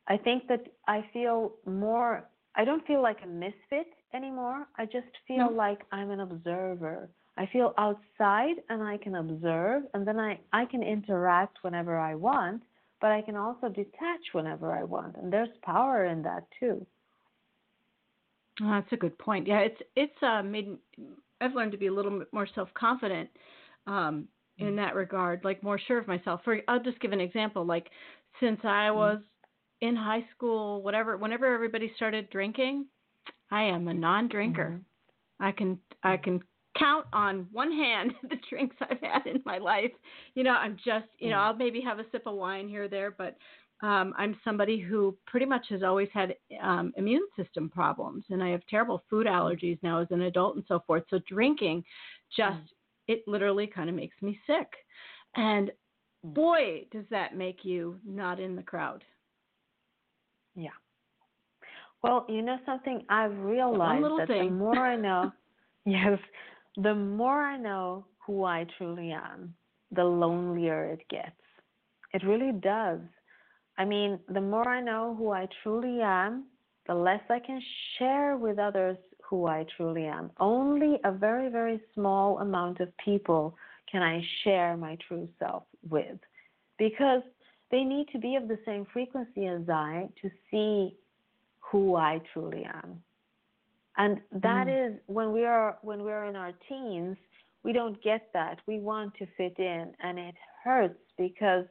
[0.07, 4.67] I think that I feel more, I don't feel like a misfit anymore.
[4.77, 5.55] I just feel Mhm.
[5.55, 7.09] like I'm an observer.
[7.37, 12.15] I feel outside and I can observe, and then I, I can interact whenever I
[12.15, 12.63] want,
[12.99, 15.15] but I can also detach whenever I want.
[15.15, 16.85] And there's power in that too.
[18.61, 19.47] Oh, that's a good point.
[19.47, 20.77] Yeah, it's it's uh, made.
[21.39, 23.29] I've learned to be a little bit more self confident
[23.87, 26.41] um, in that regard, like more sure of myself.
[26.43, 27.65] For I'll just give an example.
[27.65, 27.89] Like
[28.39, 29.19] since I was
[29.81, 32.85] in high school, whatever, whenever everybody started drinking,
[33.49, 34.79] I am a non-drinker.
[35.39, 36.41] I can I can
[36.77, 39.91] count on one hand the drinks I've had in my life.
[40.35, 41.39] You know, I'm just you know Mm.
[41.39, 43.37] I'll maybe have a sip of wine here or there, but
[43.81, 48.49] um, I'm somebody who pretty much has always had um, immune system problems, and I
[48.49, 51.03] have terrible food allergies now as an adult and so forth.
[51.09, 51.83] So drinking,
[52.35, 52.67] just Mm.
[53.07, 54.67] it literally kind of makes me sick,
[55.35, 55.71] and
[56.25, 56.33] Mm.
[56.35, 59.03] boy, does that make you not in the crowd.
[60.55, 60.69] Yeah.
[62.03, 65.31] Well, you know something I've realized that the more I know,
[65.85, 66.19] yes,
[66.77, 69.53] the more I know who I truly am,
[69.91, 71.35] the lonelier it gets.
[72.13, 72.99] It really does.
[73.81, 76.45] I mean, the more I know who I truly am,
[76.85, 77.59] the less I can
[77.97, 78.95] share with others
[79.27, 80.29] who I truly am.
[80.39, 83.55] Only a very, very small amount of people
[83.91, 86.19] can I share my true self with.
[86.77, 87.23] Because
[87.71, 90.95] they need to be of the same frequency as I to see
[91.59, 93.01] who I truly am.
[93.97, 94.89] And that mm.
[94.89, 97.17] is when we are when we are in our teens,
[97.63, 98.59] we don't get that.
[98.67, 101.65] We want to fit in and it hurts because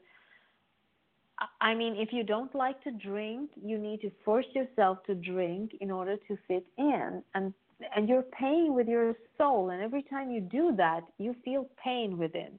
[1.61, 5.73] I mean, if you don't like to drink, you need to force yourself to drink
[5.81, 7.23] in order to fit in.
[7.35, 7.55] And
[7.97, 12.19] and you're paying with your soul and every time you do that, you feel pain
[12.19, 12.59] within.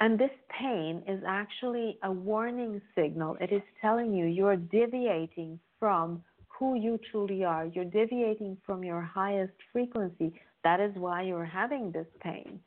[0.00, 3.36] And this pain is actually a warning signal.
[3.40, 7.66] It is telling you you're deviating from who you truly are.
[7.66, 10.32] You're deviating from your highest frequency.
[10.64, 12.60] That is why you're having this pain.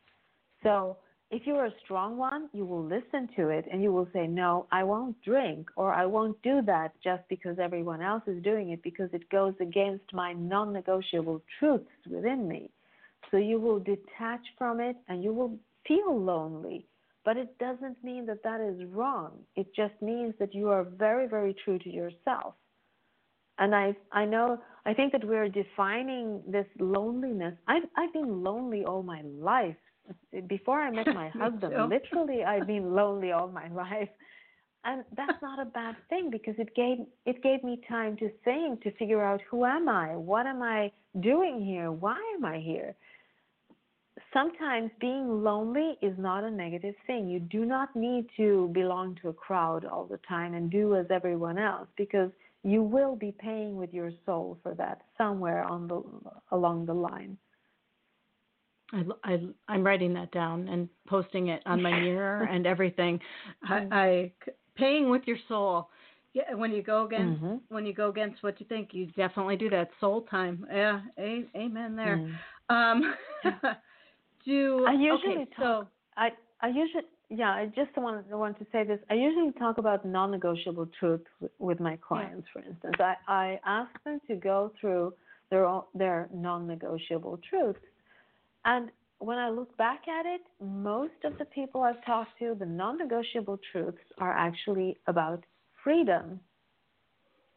[0.64, 0.98] So,
[1.34, 4.68] if you're a strong one, you will listen to it and you will say, No,
[4.72, 8.84] I won't drink or I won't do that just because everyone else is doing it
[8.84, 12.70] because it goes against my non negotiable truths within me.
[13.32, 15.58] So you will detach from it and you will
[15.88, 16.86] feel lonely.
[17.26, 19.40] But it doesn't mean that that is wrong.
[19.56, 22.54] It just means that you are very, very true to yourself.
[23.58, 27.56] And I, I know, I think that we're defining this loneliness.
[27.68, 29.78] I've, I've been lonely all my life
[30.48, 34.10] before I met my husband, literally I've been lonely all my life.
[34.86, 38.82] And that's not a bad thing because it gave it gave me time to think,
[38.84, 40.16] to figure out who am I?
[40.16, 40.92] What am I
[41.22, 41.92] doing here?
[41.92, 42.94] Why am I here?
[44.34, 47.30] Sometimes being lonely is not a negative thing.
[47.30, 51.06] You do not need to belong to a crowd all the time and do as
[51.12, 52.32] everyone else because
[52.64, 56.02] you will be paying with your soul for that somewhere on the
[56.52, 57.38] along the line.
[58.94, 63.20] I, I I'm writing that down and posting it on my mirror and everything.
[63.64, 63.94] I, mm-hmm.
[63.94, 64.32] I
[64.76, 65.90] paying with your soul.
[66.34, 67.56] Yeah, when you go against mm-hmm.
[67.70, 70.66] when you go against what you think, you definitely do that soul time.
[70.72, 72.18] Yeah, a, amen there.
[72.18, 72.34] Mm.
[72.70, 73.14] Um,
[74.46, 75.60] do I usually okay, talk?
[75.60, 75.88] So,
[76.18, 76.30] I
[76.62, 77.52] I usually yeah.
[77.52, 79.00] I just want want to say this.
[79.12, 82.48] I usually talk about non-negotiable truth with, with my clients.
[82.56, 82.62] Yeah.
[82.62, 85.14] For instance, I I ask them to go through
[85.52, 87.80] their their non-negotiable truths
[88.66, 88.90] and
[89.20, 92.98] when I look back at it, most of the people I've talked to, the non
[92.98, 95.44] negotiable truths are actually about
[95.84, 96.40] freedom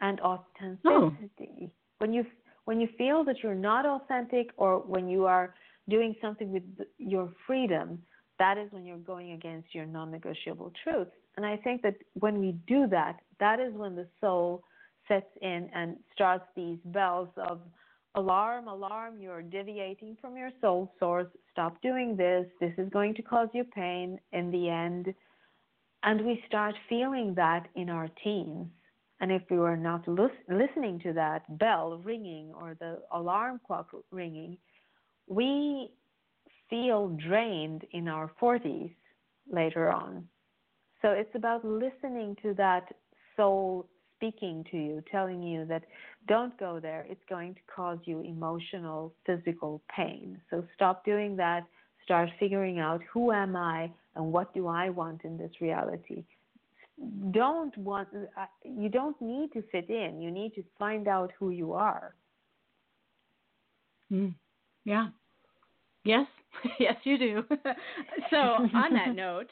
[0.01, 0.79] and authenticity.
[0.87, 1.71] Oh.
[1.99, 2.25] When you
[2.67, 5.55] when you feel that you're not authentic or when you are
[5.89, 6.65] doing something with
[6.99, 8.03] your freedom,
[8.39, 11.13] that is when you're going against your non negotiable truths.
[11.37, 14.63] And I think that when we do that, that is when the soul
[15.09, 17.61] sets in and starts these bells of
[18.17, 21.29] alarm, alarm, you're deviating from your soul source.
[21.53, 22.47] Stop doing this.
[22.61, 25.15] This is going to cause you pain in the end.
[26.03, 28.67] And we start feeling that in our teens.
[29.21, 34.59] And if we were not listening to that bell ringing or the alarm clock ringing,
[35.27, 35.91] we
[36.69, 38.93] feel drained in our 40s
[39.51, 40.27] later on.
[41.03, 42.93] So it's about listening to that
[43.37, 45.85] soul speaking to you, telling you that
[46.27, 50.41] don't go there, it's going to cause you emotional, physical pain.
[50.51, 51.65] So stop doing that.
[52.05, 56.25] Start figuring out who am I and what do I want in this reality.
[57.31, 60.21] Don't want uh, you don't need to fit in.
[60.21, 62.15] You need to find out who you are.
[64.11, 64.35] Mm.
[64.85, 65.09] Yeah.
[66.07, 66.27] Yes,
[66.79, 67.45] yes, you do.
[68.31, 69.51] so, on that note,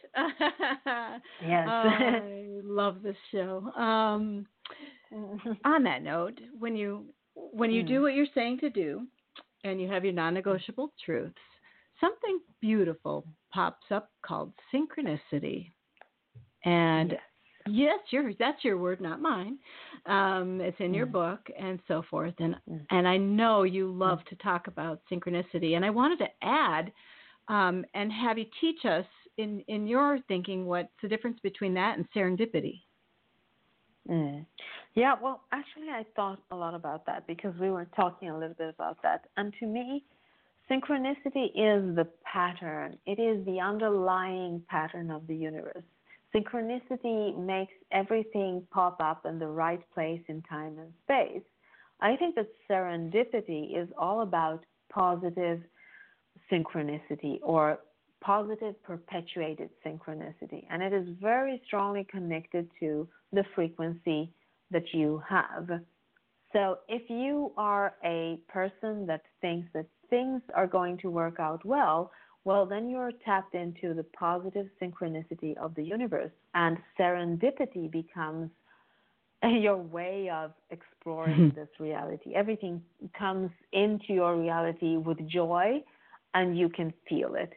[1.43, 3.59] yes, I love this show.
[3.77, 4.47] Um,
[5.65, 8.03] on that note, when you when you do mm.
[8.03, 9.07] what you're saying to do,
[9.65, 11.35] and you have your non-negotiable truths,
[12.01, 15.71] something beautiful pops up called synchronicity.
[16.65, 17.17] And
[17.69, 19.59] yes, your that's your word, not mine.
[20.07, 21.13] Um, it's in your mm.
[21.13, 22.35] book and so forth.
[22.39, 22.85] And mm.
[22.91, 25.77] and I know you love to talk about synchronicity.
[25.77, 26.93] And I wanted to add
[27.49, 29.07] um, and have you teach us
[29.39, 32.83] in in your thinking what's the difference between that and serendipity.
[34.09, 34.45] Mm.
[34.95, 38.55] Yeah, well, actually, I thought a lot about that because we were talking a little
[38.55, 39.27] bit about that.
[39.37, 40.05] And to me,
[40.71, 45.83] synchronicity is the pattern, it is the underlying pattern of the universe.
[46.35, 51.45] Synchronicity makes everything pop up in the right place in time and space.
[52.01, 55.63] I think that serendipity is all about positive
[56.51, 57.79] synchronicity or
[58.25, 60.65] positive perpetuated synchronicity.
[60.71, 64.33] And it is very strongly connected to the frequency
[64.71, 65.69] that you have.
[66.53, 71.65] So if you are a person that thinks that things are going to work out
[71.65, 72.13] well,
[72.45, 78.51] well, then you're tapped into the positive synchronicity of the universe, and serendipity becomes
[79.43, 81.55] your way of exploring hmm.
[81.55, 82.35] this reality.
[82.35, 82.83] Everything
[83.19, 85.83] comes into your reality with joy,
[86.35, 87.55] and you can feel it.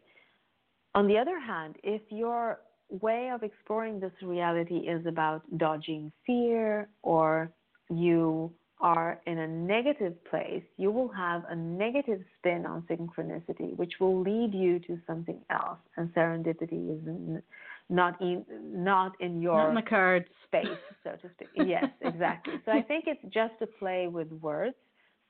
[0.98, 6.90] On the other hand, if you're way of exploring this reality is about dodging fear
[7.04, 7.52] or
[7.92, 13.94] you are in a negative place, you will have a negative spin on synchronicity, which
[14.00, 15.78] will lead you to something else.
[15.98, 17.44] And serendipity is
[17.90, 21.50] not in not in your not in the cards space, so to speak.
[21.68, 22.56] yes, exactly.
[22.66, 24.74] So I think it's just a play with words.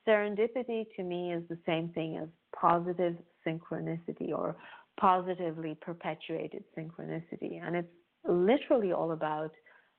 [0.06, 3.16] Serendipity to me is the same thing as positive
[3.46, 4.56] synchronicity or
[4.98, 7.88] positively perpetuated synchronicity, and it's
[8.28, 9.52] literally all about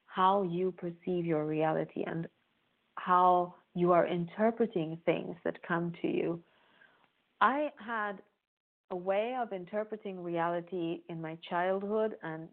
[0.05, 2.27] how you perceive your reality and
[2.95, 6.39] how you are interpreting things that come to you.
[7.41, 8.21] I had
[8.91, 12.47] a way of interpreting reality in my childhood and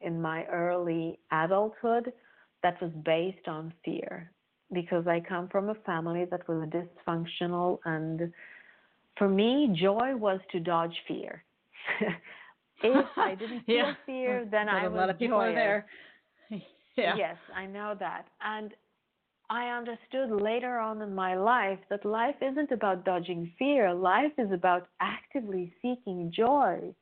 [0.00, 2.12] in my early adulthood
[2.62, 4.32] that was based on fear
[4.72, 8.32] because I come from a family that was dysfunctional and
[9.18, 11.44] for me joy was to dodge fear.
[12.82, 13.94] If I didn't feel yeah.
[14.04, 15.50] fear then I a was lot of people joyous.
[15.50, 15.86] are there.
[16.96, 17.14] Yeah.
[17.16, 18.26] Yes, I know that.
[18.40, 18.72] And
[19.50, 23.92] I understood later on in my life that life isn't about dodging fear.
[23.92, 26.94] Life is about actively seeking joy.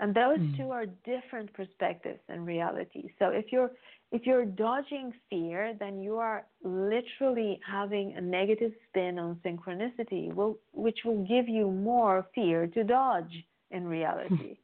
[0.00, 0.56] And those Mm.
[0.56, 3.10] two are different perspectives and reality.
[3.18, 3.70] So if you're
[4.10, 10.58] if you're dodging fear, then you are literally having a negative spin on synchronicity, will,
[10.72, 14.58] which will give you more fear to dodge in reality.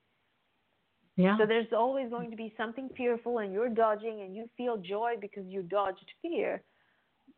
[1.16, 1.22] Hmm.
[1.22, 1.36] Yeah.
[1.36, 5.14] So there's always going to be something fearful, and you're dodging, and you feel joy
[5.20, 6.62] because you dodged fear.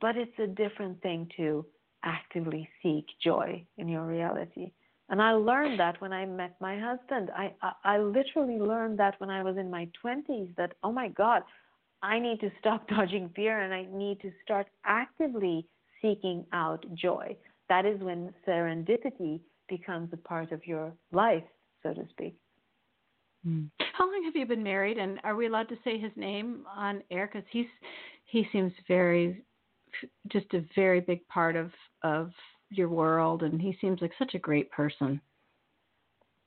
[0.00, 1.64] But it's a different thing to
[2.04, 4.72] actively seek joy in your reality.
[5.08, 7.30] And I learned that when I met my husband.
[7.36, 11.08] I, I, I literally learned that when I was in my 20s that, oh my
[11.08, 11.42] God,
[12.02, 15.66] I need to stop dodging fear and I need to start actively
[16.00, 17.36] seeking out joy.
[17.68, 21.44] That is when serendipity becomes a part of your life,
[21.83, 22.37] so to speak.
[23.47, 23.70] Mm.
[23.95, 27.03] How long have you been married, and are we allowed to say his name on
[27.11, 27.28] air?
[27.33, 27.66] Because he's
[28.24, 29.43] he seems very,
[30.28, 31.70] just a very big part of
[32.03, 32.31] of
[32.70, 35.20] your world, and he seems like such a great person.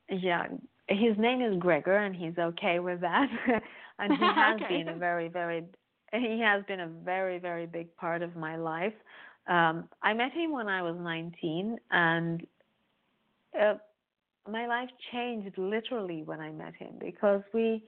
[0.10, 0.48] Yeah,
[0.88, 3.28] his name is Gregor, and he's okay with that.
[4.00, 4.84] and he has Okay.
[4.84, 5.64] been a very, very,
[6.12, 8.94] he has been a very, very big part of my life.
[9.48, 12.48] Um, I met him when I was 19, and
[13.60, 13.74] uh,
[14.50, 17.84] my life changed literally when I met him because we,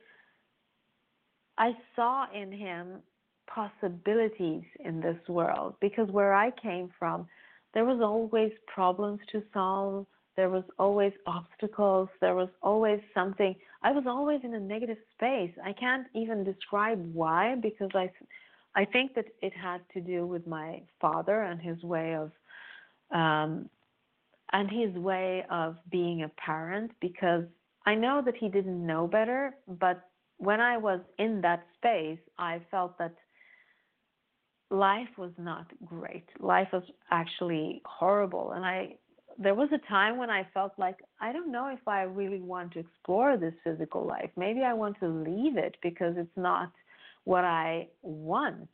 [1.58, 3.02] I saw in him
[3.48, 7.28] possibilities in this world because where I came from,
[7.74, 10.08] there was always problems to solve.
[10.36, 12.10] There was always obstacles.
[12.22, 13.56] There was always something.
[13.84, 15.52] I was always in a negative space.
[15.64, 18.10] I can't even describe why because i
[18.76, 22.32] i think that it had to do with my father and his way of
[23.12, 23.70] um
[24.54, 27.44] and his way of being a parent because
[27.86, 32.60] i know that he didn't know better but when i was in that space i
[32.72, 33.14] felt that
[34.72, 38.96] life was not great life was actually horrible and i
[39.38, 42.72] there was a time when I felt like I don't know if I really want
[42.74, 44.30] to explore this physical life.
[44.38, 46.72] Maybe I want to leave it because it's not
[47.26, 48.70] what I want.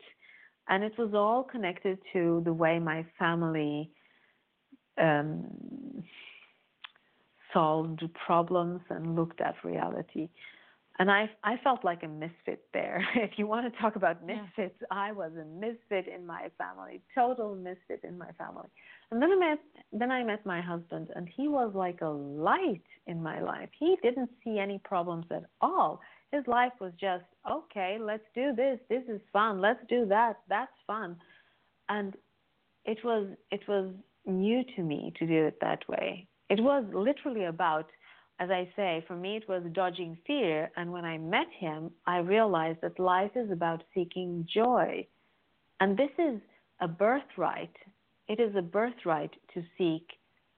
[0.70, 3.92] And it was all connected to the way my family
[4.98, 6.04] um,
[7.54, 10.30] solved problems and looked at reality.
[11.00, 13.04] And I, I felt like a misfit there.
[13.16, 14.42] if you want to talk about Yeah.
[14.42, 18.68] misfits, I was a misfit in my family, total misfit in my family.
[19.10, 19.60] And then I met
[19.94, 23.70] then I met my husband and he was like a light in my life.
[23.78, 26.02] He didn't see any problems at all.
[26.32, 28.80] His life was just, okay, let's do this.
[28.88, 29.60] This is fun.
[29.60, 30.40] Let's do that.
[30.48, 31.18] That's fun.
[31.90, 32.16] And
[32.86, 33.94] it was it was
[34.26, 36.28] new to me to do it that way.
[36.50, 37.88] It was literally about
[38.40, 42.18] as I say, for me it was dodging fear and when I met him, I
[42.18, 45.06] realized that life is about seeking joy.
[45.80, 46.42] And this is
[46.80, 47.76] a birthright
[48.32, 50.08] it is a birthright to seek,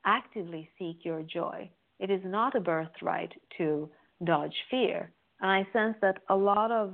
[0.06, 1.72] actively seek your joy.
[2.00, 3.90] It is not a birthright to
[4.24, 5.12] dodge fear.
[5.42, 6.94] And I sense that a lot of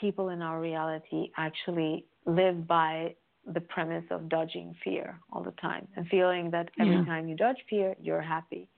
[0.00, 3.14] people in our reality actually live by
[3.52, 7.04] the premise of dodging fear all the time and feeling that every Yeah.
[7.04, 8.68] time you dodge fear, you're happy.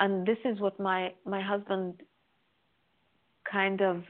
[0.00, 2.02] And this is what my, my husband
[3.50, 4.02] kind of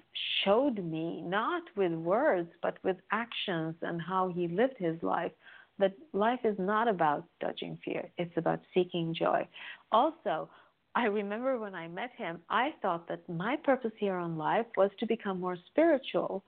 [0.44, 5.32] showed me, not with words, but with actions and how he lived his life
[5.78, 9.46] that life is not about dodging fear, it's about seeking joy.
[9.90, 10.48] Also,
[10.94, 14.90] I remember when I met him, I thought that my purpose here on life was
[15.00, 16.44] to become more spiritual.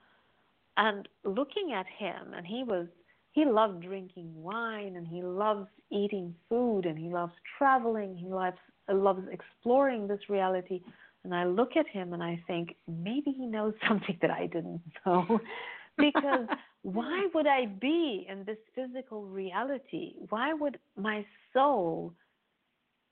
[0.77, 2.87] And looking at him, and he was,
[3.31, 8.57] he loved drinking wine, and he loves eating food, and he loves traveling, he loves,
[8.89, 10.81] loves exploring this reality.
[11.23, 14.81] and I look at him and I think maybe he knows something that I didn't
[15.05, 15.39] know.
[15.97, 16.47] because
[16.83, 20.13] why would I be in this physical reality?
[20.29, 22.13] Why would my soul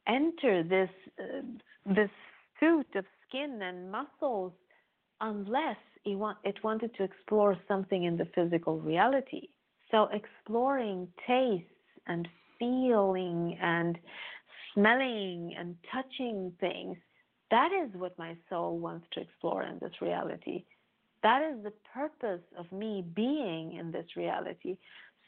[0.07, 0.89] enter this
[1.19, 1.41] uh,
[1.85, 2.09] this
[2.59, 4.53] suit of skin and muscles
[5.21, 9.49] unless it, want, it wanted to explore something in the physical reality?
[9.91, 11.69] So exploring tastes
[12.07, 12.27] and
[12.59, 13.97] feeling and
[14.73, 16.97] smelling and touching things,
[17.51, 20.65] that is what my soul wants to explore in this reality.
[21.23, 24.77] That is the purpose of me being in this reality.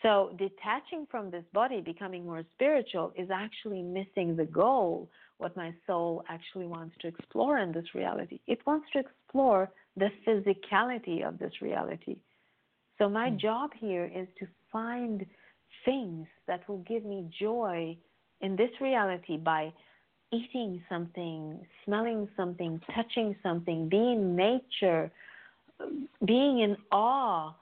[0.03, 5.73] So, detaching from this body, becoming more spiritual, is actually missing the goal, what my
[5.87, 8.39] soul actually wants to explore in this reality.
[8.45, 12.17] It wants to explore the physicality of this reality.
[12.97, 13.39] So, my mm.
[13.39, 15.25] job here is to find
[15.85, 17.97] things that will give me joy
[18.41, 19.73] in this reality by
[20.31, 25.11] eating something, smelling something, touching something, being nature,
[26.25, 27.53] being in awe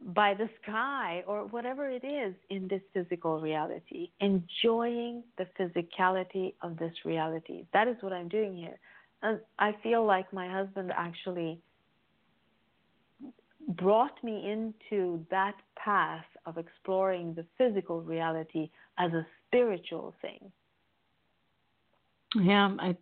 [0.00, 6.76] by the sky or whatever it is in this physical reality, enjoying the physicality of
[6.78, 7.64] this reality.
[7.72, 8.78] That is what I'm doing here.
[9.22, 11.60] And I feel like my husband actually
[13.68, 20.52] brought me into that path of exploring the physical reality as a spiritual thing.
[22.36, 22.96] Yeah, I,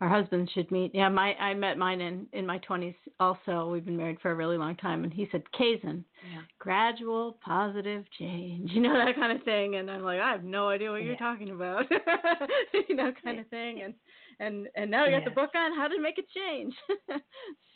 [0.00, 0.94] our husbands should meet.
[0.94, 2.94] Yeah, my I met mine in in my twenties.
[3.18, 6.40] Also, we've been married for a really long time, and he said Kaizen, yeah.
[6.58, 9.76] gradual positive change, you know that kind of thing.
[9.76, 11.84] And I'm like, I have no idea what you're talking about,
[12.88, 13.82] you know, kind of thing.
[13.82, 13.94] And
[14.40, 16.74] and and now we got the book on how to make a change.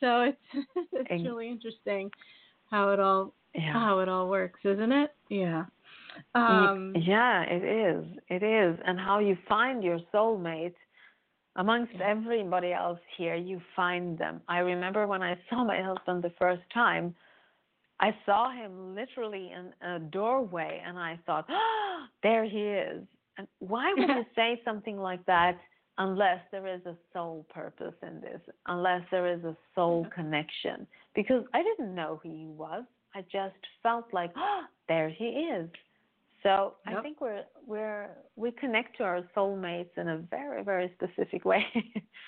[0.01, 0.39] so it's
[0.93, 2.11] it's and, really interesting
[2.71, 3.73] how it all yeah.
[3.73, 5.15] how it all works, isn't it?
[5.29, 5.65] Yeah.
[6.35, 8.05] Um, yeah, it is.
[8.29, 10.75] It is, and how you find your soulmate
[11.57, 14.41] amongst everybody else here, you find them.
[14.49, 17.15] I remember when I saw my husband the first time,
[18.01, 23.03] I saw him literally in a doorway, and I thought, oh, there he is.
[23.39, 25.59] And why would you say something like that
[25.99, 30.87] unless there is a soul purpose in this, unless there is a soul connection?
[31.15, 32.85] Because I didn't know who he was.
[33.15, 35.69] I just felt like, oh, there he is.
[36.43, 36.99] So yep.
[36.99, 41.65] I think we're we're we connect to our soulmates in a very very specific way.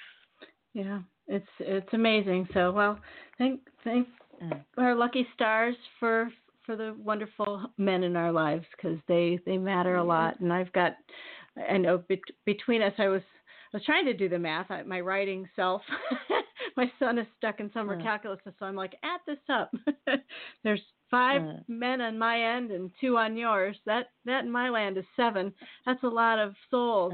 [0.72, 2.48] yeah, it's it's amazing.
[2.54, 2.98] So well,
[3.36, 4.08] thank thank
[4.42, 4.58] mm.
[4.78, 6.30] our lucky stars for
[6.64, 10.40] for the wonderful men in our lives because they they matter a lot.
[10.40, 10.94] And I've got
[11.70, 13.22] I know bet, between us, I was
[13.76, 14.70] I was trying to do the math.
[14.70, 15.82] I, my writing self,
[16.78, 18.02] my son is stuck in summer mm.
[18.02, 19.70] calculus, so I'm like, add this up.
[20.64, 21.62] There's five mm.
[21.68, 23.76] men on my end and two on yours.
[23.84, 25.52] That that in my land is seven.
[25.84, 27.12] That's a lot of souls,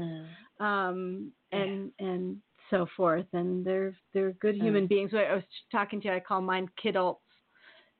[0.61, 2.07] um, and yeah.
[2.07, 2.37] and
[2.69, 3.25] so forth.
[3.33, 5.11] And they're they're good human beings.
[5.13, 6.13] I was talking to you.
[6.13, 7.17] I call mine kidults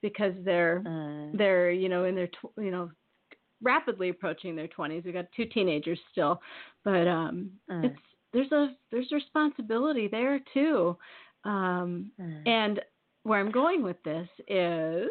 [0.02, 1.38] because they're mm.
[1.38, 2.90] they're you know in their tw- you know
[3.62, 5.04] rapidly approaching their 20s.
[5.04, 6.42] We've got two teenagers still,
[6.86, 7.86] but um, mm.
[7.86, 8.00] it's
[8.34, 10.98] there's a there's responsibility there too.
[11.46, 12.12] Um,
[12.46, 12.82] and
[13.24, 15.08] where I'm going with this is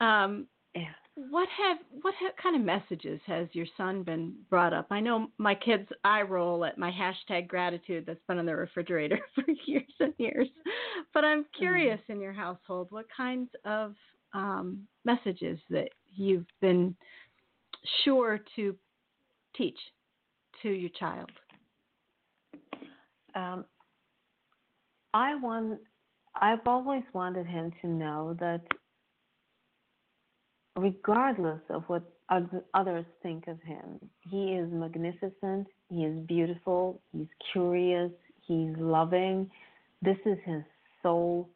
[0.00, 0.84] um, yeah.
[1.14, 4.86] What have what have, kind of messages has your son been brought up?
[4.90, 9.20] I know my kids I roll at my hashtag gratitude that's been on the refrigerator
[9.34, 10.48] for years and years,
[11.12, 12.14] but I'm curious mm.
[12.14, 13.94] in your household what kinds of
[14.32, 16.96] um, messages that you've been
[18.04, 18.74] sure to
[19.54, 19.78] teach
[20.62, 21.30] to your child.
[23.34, 23.64] Um,
[25.14, 25.80] I want.
[26.34, 28.62] I've always wanted him to know that
[30.76, 32.02] regardless of what
[32.74, 34.00] others think of him.
[34.20, 38.10] He is magnificent, he is beautiful, he's curious,
[38.46, 39.50] he's loving.
[40.00, 40.62] This is his
[41.02, 41.50] soul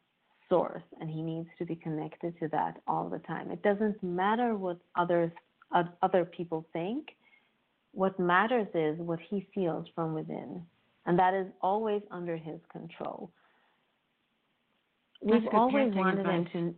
[0.49, 3.51] source, and he needs to be connected to that all the time.
[3.51, 5.31] It doesn't matter what others
[6.01, 7.07] other people think.
[7.93, 10.61] What matters is what he feels from within,
[11.07, 13.31] and that is always under his control.
[15.23, 16.47] We've always wanted advice.
[16.53, 16.75] him to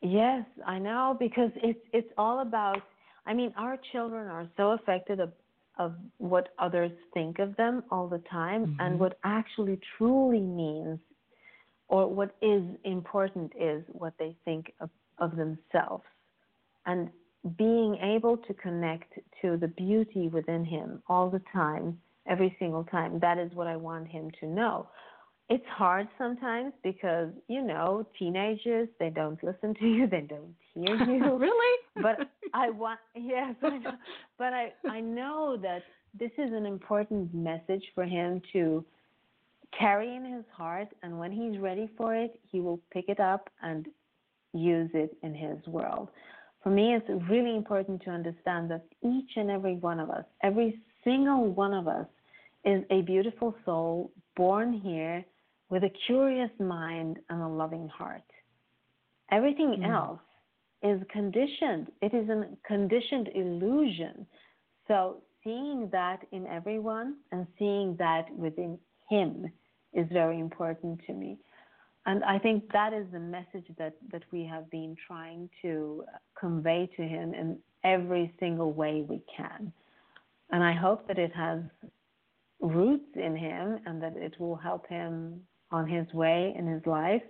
[0.00, 2.80] Yes, I know because it's it's all about.
[3.26, 5.32] I mean, our children are so affected of
[5.78, 8.80] of what others think of them all the time, mm-hmm.
[8.80, 10.98] and what actually truly means,
[11.88, 16.04] or what is important is what they think of, of themselves,
[16.86, 17.10] and
[17.56, 21.98] being able to connect to the beauty within him all the time,
[22.28, 23.18] every single time.
[23.20, 24.88] That is what I want him to know
[25.50, 30.94] it's hard sometimes because you know teenagers they don't listen to you they don't hear
[31.06, 33.92] you really but i want yes I know,
[34.36, 35.84] but i i know that
[36.18, 38.84] this is an important message for him to
[39.76, 43.50] carry in his heart, and when he's ready for it, he will pick it up
[43.62, 43.86] and
[44.54, 46.08] use it in his world.
[46.62, 50.80] For me, it's really important to understand that each and every one of us, every
[51.04, 52.06] single one of us,
[52.68, 55.24] is a beautiful soul born here
[55.70, 58.22] with a curious mind and a loving heart.
[59.30, 59.88] Everything mm.
[59.88, 60.20] else
[60.82, 64.26] is conditioned, it is a conditioned illusion.
[64.86, 69.50] So, seeing that in everyone and seeing that within him
[69.94, 71.38] is very important to me.
[72.04, 76.04] And I think that is the message that, that we have been trying to
[76.38, 79.72] convey to him in every single way we can.
[80.50, 81.60] And I hope that it has
[82.60, 85.40] roots in him and that it will help him
[85.70, 87.22] on his way in his life.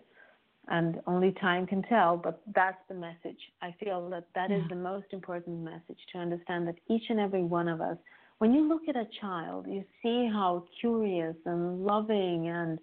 [0.69, 3.39] And only time can tell, but that's the message.
[3.63, 4.59] I feel that that yeah.
[4.59, 7.97] is the most important message to understand that each and every one of us,
[8.39, 12.79] when you look at a child, you see how curious and loving and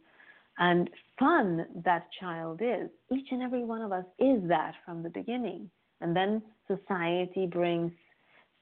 [0.58, 0.89] and
[1.20, 2.89] fun that child is.
[3.12, 5.70] Each and every one of us is that from the beginning.
[6.02, 7.91] And then society brings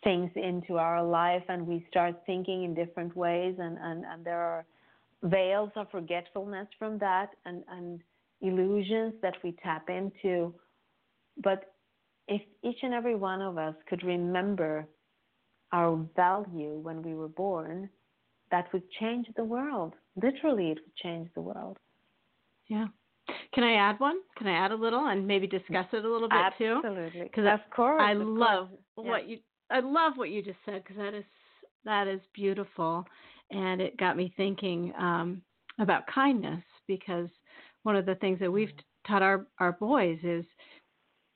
[0.04, 4.42] things into our life and we start thinking in different ways and, and, and there
[4.42, 4.66] are
[5.24, 8.02] veils of forgetfulness from that and, and
[8.42, 10.54] illusions that we tap into.
[11.42, 11.74] But
[12.28, 14.88] if each and every one of us could remember
[15.72, 17.90] our value when we were born,
[18.52, 19.94] that would change the world.
[20.22, 21.78] Literally, it would change the world.
[22.68, 22.88] Yeah.
[23.54, 24.18] Can I add one?
[24.38, 26.82] Can I add a little and maybe discuss it a little bit Absolutely.
[26.82, 26.88] too?
[26.88, 27.24] Absolutely.
[27.24, 29.08] Because of course, I of love course.
[29.08, 29.36] what yeah.
[29.36, 29.40] you.
[29.72, 31.26] I love what you just said because that is
[31.86, 33.06] that is beautiful,
[33.52, 35.42] and it got me thinking um,
[35.80, 37.30] about kindness because
[37.84, 38.72] one of the things that we've
[39.08, 40.46] taught our our boys is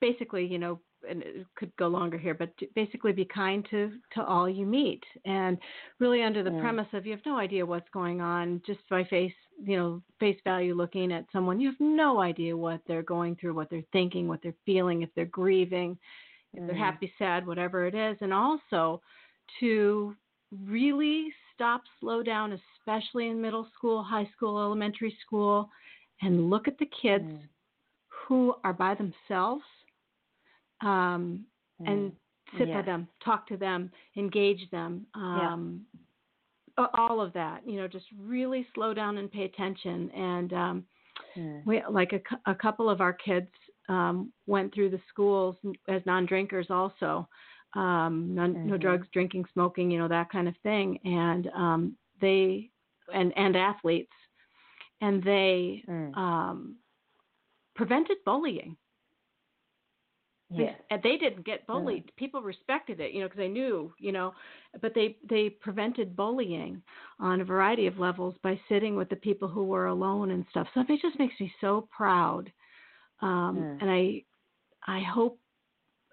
[0.00, 4.24] basically, you know, and it could go longer here, but basically be kind to to
[4.24, 5.58] all you meet, and
[5.98, 9.32] really under the premise of you have no idea what's going on just by face
[9.62, 13.54] you know face value looking at someone, you have no idea what they're going through,
[13.54, 15.98] what they're thinking, what they're feeling, if they're grieving,
[16.54, 19.00] if they're happy, sad, whatever it is, and also
[19.60, 20.14] to
[20.66, 25.68] really stop, slow down, especially in middle school, high school, elementary school,
[26.22, 27.40] and look at the kids mm.
[28.08, 29.64] who are by themselves
[30.80, 31.44] um,
[31.80, 31.90] mm.
[31.90, 32.12] and
[32.58, 35.06] sit by them, talk to them, engage them.
[35.14, 35.82] Um,
[36.78, 36.86] yeah.
[36.96, 40.10] All of that, you know, just really slow down and pay attention.
[40.12, 40.84] And um,
[41.36, 41.66] mm.
[41.66, 43.48] we, like a, a couple of our kids
[43.88, 45.56] um, went through the schools
[45.88, 47.28] as non-drinkers, also,
[47.74, 48.68] um, none, mm-hmm.
[48.68, 50.98] no drugs, drinking, smoking, you know, that kind of thing.
[51.04, 52.70] And um, they
[53.12, 54.12] and and athletes,
[55.00, 56.16] and they mm.
[56.16, 56.76] um,
[57.74, 58.76] prevented bullying.
[60.50, 60.74] Yes.
[60.88, 62.06] They, they didn't get bullied.
[62.06, 62.16] Mm.
[62.16, 64.32] People respected it, you know, because they knew, you know,
[64.80, 66.82] but they they prevented bullying
[67.20, 70.66] on a variety of levels by sitting with the people who were alone and stuff.
[70.72, 72.50] So it just makes me so proud,
[73.20, 73.78] um, mm.
[73.80, 74.22] and I
[74.86, 75.38] I hope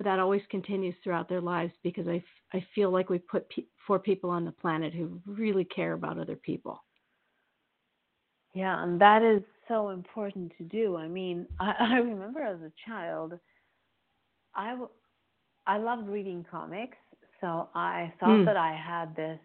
[0.04, 2.22] that always continues throughout their lives because I,
[2.54, 6.20] I feel like we put pe- four people on the planet who really care about
[6.20, 6.84] other people.
[8.54, 10.98] Yeah, and that is so important to do.
[10.98, 13.40] I mean, I, I remember as a child
[14.56, 14.90] I, w-
[15.68, 16.98] I loved reading comics,
[17.42, 18.46] so I thought mm.
[18.46, 19.40] that I had this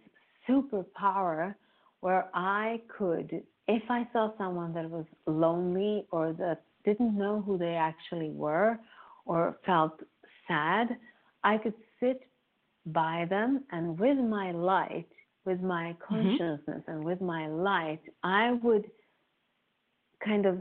[0.49, 1.55] superpower
[2.01, 7.59] where I could, if I saw someone that was lonely or that didn't know who
[7.59, 8.79] they actually were
[9.27, 10.01] or felt
[10.49, 10.97] sad,
[11.45, 12.23] I could sit
[12.87, 15.09] by them and with my light,
[15.45, 16.15] with my mm-hmm.
[16.15, 16.91] consciousness mm-hmm.
[16.91, 18.91] and with my light, I would
[20.25, 20.59] kind of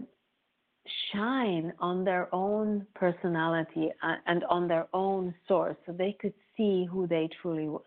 [1.14, 6.88] shine on their own personality uh, and on their own source so they could see
[6.90, 7.82] who they truly were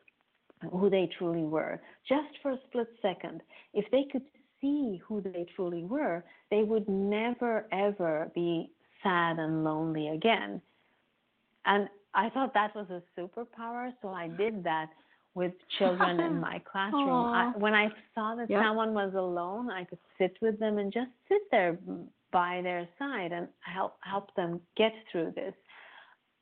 [0.71, 3.43] who they truly were just for a split second
[3.75, 4.23] if they could
[4.63, 8.71] see who they truly were they would never ever be
[9.03, 10.63] sad and lonely again
[11.67, 14.89] and i thought that was a superpower so i did that
[15.35, 18.63] with children in my classroom I, when i saw that yep.
[18.63, 21.77] someone was alone i could sit with them and just sit there
[22.33, 25.55] by their side and help help them get through this.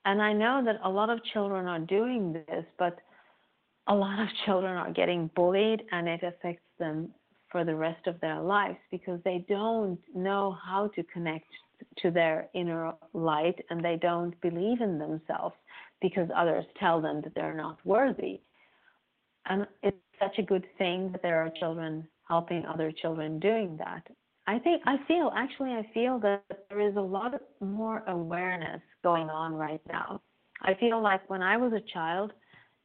[0.06, 2.96] And I know that a lot of children are doing this, but
[3.86, 7.10] a lot of children are getting bullied and it affects them
[7.50, 11.46] for the rest of their lives because they don't know how to connect
[11.98, 15.54] to their inner light and they don't believe in themselves
[16.00, 18.40] because others tell them that they're not worthy.
[19.46, 24.06] And it's such a good thing that there are children helping other children doing that.
[24.46, 29.28] I think I feel actually I feel that there is a lot more awareness going
[29.28, 30.20] on right now.
[30.62, 32.32] I feel like when I was a child,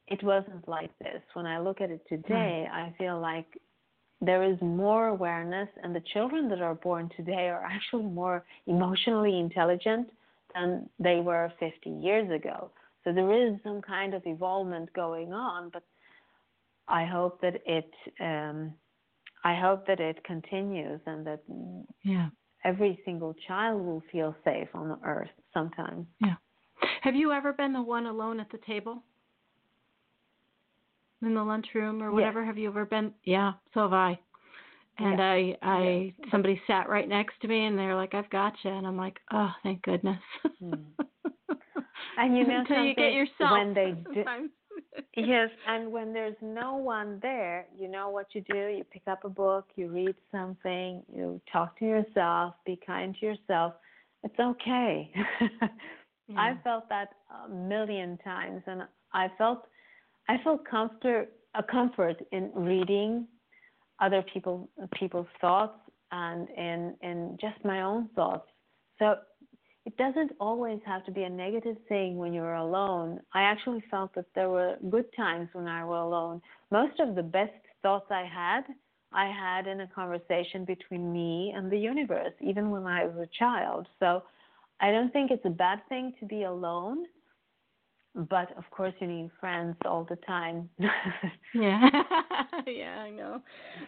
[0.07, 1.21] it wasn't like this.
[1.33, 2.15] When I look at it hmm.
[2.15, 3.47] today, I feel like
[4.25, 9.39] there is more awareness, and the children that are born today are actually more emotionally
[9.39, 10.09] intelligent
[10.53, 12.71] than they were 50 years ago.
[13.03, 15.83] So there is some kind of evolvement going on, but
[16.87, 18.73] I hope that it um,
[19.43, 21.41] I hope that it continues and that
[22.03, 22.29] yeah.
[22.63, 26.07] every single child will feel safe on the earth sometimes.
[26.19, 26.35] Yeah.
[27.01, 29.03] Have you ever been the one alone at the table?
[31.25, 32.41] In the lunchroom or whatever?
[32.41, 32.47] Yes.
[32.47, 34.19] Have you ever been yeah, so have I.
[34.97, 36.29] And I I Yes.
[36.31, 39.19] somebody sat right next to me and they're like, I've got you and I'm like,
[39.31, 40.21] Oh, thank goodness.
[40.59, 40.75] Hmm.
[42.17, 44.49] And you know Until you get yourself When they do-
[45.17, 48.67] Yes, and when there's no one there, you know what you do?
[48.67, 53.25] You pick up a book, you read something, you talk to yourself, be kind to
[53.25, 53.73] yourself.
[54.23, 55.11] It's okay.
[56.27, 56.39] Yeah.
[56.39, 57.09] I felt that
[57.45, 58.81] a million times, and
[59.13, 59.67] I felt
[60.27, 63.27] I felt comfort a comfort in reading
[64.01, 65.79] other people people's thoughts
[66.11, 68.47] and in in just my own thoughts.
[68.99, 69.15] So
[69.85, 73.19] it doesn't always have to be a negative thing when you're alone.
[73.33, 76.41] I actually felt that there were good times when I was alone.
[76.71, 77.53] Most of the best
[77.83, 78.63] thoughts I had,
[79.13, 83.29] I had in a conversation between me and the universe, even when I was a
[83.37, 83.87] child.
[83.99, 84.23] So
[84.79, 87.05] I don't think it's a bad thing to be alone,
[88.15, 90.69] but of course you need friends all the time.
[91.53, 91.87] Yeah.
[92.67, 93.41] yeah, I know.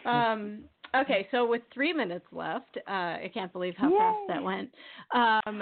[0.05, 0.61] Um,
[0.95, 4.69] okay, so with three minutes left, uh, I can't believe how fast that went.
[5.13, 5.61] Um,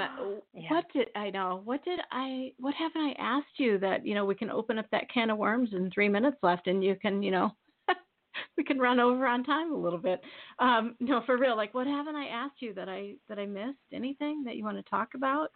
[0.53, 0.70] Yeah.
[0.70, 1.61] What did I know?
[1.66, 2.51] What did I?
[2.59, 5.38] What haven't I asked you that you know we can open up that can of
[5.39, 7.51] worms in three minutes left, and you can you know
[8.57, 10.22] we can run over on time a little bit.
[10.59, 11.55] Um, no, for real.
[11.55, 13.80] Like, what haven't I asked you that I that I missed?
[13.93, 15.49] Anything that you want to talk about?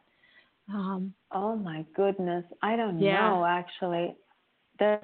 [0.74, 3.30] Um, oh my goodness, I don't Yeah.
[3.30, 4.16] know actually.
[4.78, 5.04] There's,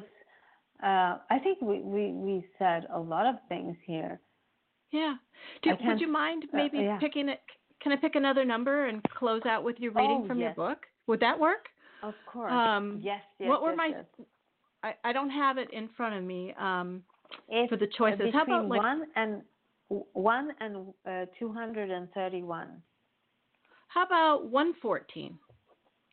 [0.84, 4.20] uh, I think we, we we said a lot of things here.
[4.92, 5.16] yeah.
[5.64, 6.98] Do, would you mind uh, maybe yeah.
[7.00, 7.42] picking it?
[7.82, 10.80] Can I pick another number and close out with you reading Oh, from your book?
[11.08, 11.66] Would that work?
[12.04, 12.52] Of course.
[12.52, 13.50] Um, yes, yes.
[13.50, 13.88] what were yes, my?
[13.88, 14.06] yes.
[14.84, 17.04] I, I don't have it in front of me um,
[17.70, 18.18] for the choices.
[18.20, 19.42] between How about like one and
[20.14, 22.82] one and uh, two hundred and thirty-one.
[23.88, 25.38] how about one fourteen?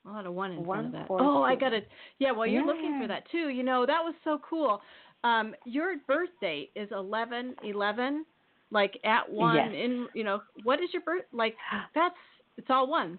[0.07, 1.07] I'll add a one in front of that.
[1.11, 1.89] Oh, I got it.
[2.19, 4.81] Yeah, well, you're looking for that too, you know that was so cool.
[5.25, 8.25] Um, your birth date is eleven eleven,
[8.71, 9.73] like at one Yes.
[9.75, 10.09] in.
[10.15, 11.25] You know what is your birth?
[11.33, 11.55] Like
[11.95, 12.17] that's
[12.57, 13.19] it's all ones.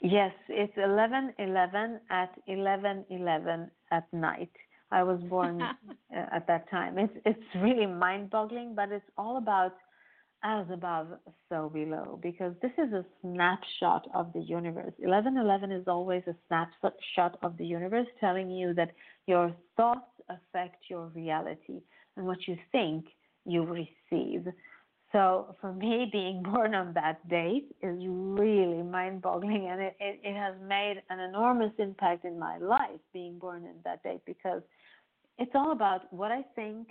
[0.00, 4.52] Yes, it's eleven eleven at eleven eleven at night.
[4.92, 5.72] I was born uh,
[6.10, 6.98] at that time.
[6.98, 9.74] It's it's really mind-boggling, but it's all about
[10.42, 11.08] as above,
[11.48, 14.92] so below, because this is a snapshot of the universe.
[14.98, 18.92] Eleven eleven is always a snapshot of the universe, telling you that
[19.26, 21.82] your thoughts affect your reality,
[22.16, 23.04] and what you think
[23.44, 24.46] you receive.
[25.12, 30.36] So for me, being born on that date is really mind-boggling, and it, it, it
[30.36, 33.00] has made an enormous impact in my life.
[33.12, 34.62] Being born in that date because
[35.38, 36.88] it's all about what I think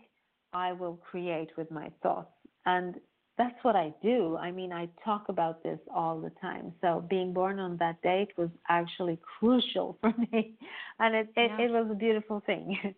[0.53, 2.31] I will create with my thoughts,
[2.67, 2.95] and
[3.39, 4.37] that's what I do.
[4.37, 6.73] I mean, I talk about this all the time.
[6.81, 10.53] So being born on that date was actually crucial for me,
[10.99, 11.65] and it it, Yeah.
[11.65, 12.77] it was a beautiful thing.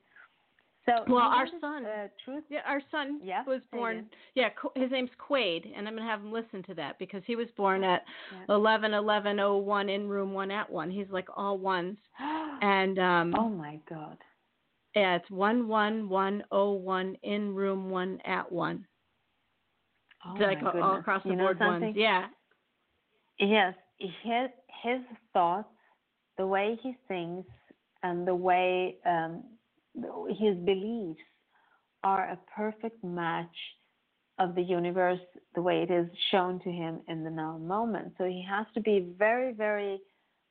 [0.87, 2.43] So Well, our son- uh, truth.
[2.49, 4.09] Yeah, our son Yeah, was born.
[4.33, 7.45] Yeah, his name's Quade, and I'm gonna have him listen to that because he was
[7.55, 8.55] born at Yeah.
[8.55, 10.89] eleven eleven oh one in room one at one.
[10.89, 11.97] He's like all ones,
[12.63, 14.17] and um, oh my God.
[14.95, 18.83] yeah, it's one one one oh one in room one at one.
[20.25, 21.95] Oh like all across the you board ones.
[21.95, 22.27] Yeah,
[23.41, 24.49] Yes, his
[24.83, 25.01] his
[25.33, 25.67] thoughts,
[26.37, 27.49] the way he thinks,
[28.03, 29.43] and the way um,
[30.29, 31.21] his beliefs
[32.03, 33.55] are a perfect match
[34.37, 35.19] of the universe,
[35.55, 38.13] the way it is shown to him in the now moment.
[38.17, 39.99] So he has to be very, very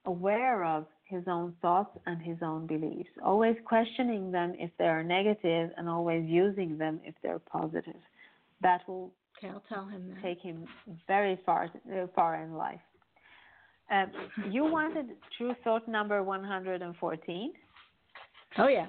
[0.04, 5.02] aware of his own thoughts and his own beliefs, always questioning them if they are
[5.02, 8.00] negative, and always using them if they're positive.
[8.62, 9.12] That will
[9.43, 10.22] okay, I'll tell him that.
[10.22, 10.66] take him
[11.07, 12.80] very far uh, far in life.
[13.91, 14.07] Uh,
[14.51, 17.53] you wanted true thought number 114?
[18.59, 18.86] Oh yeah.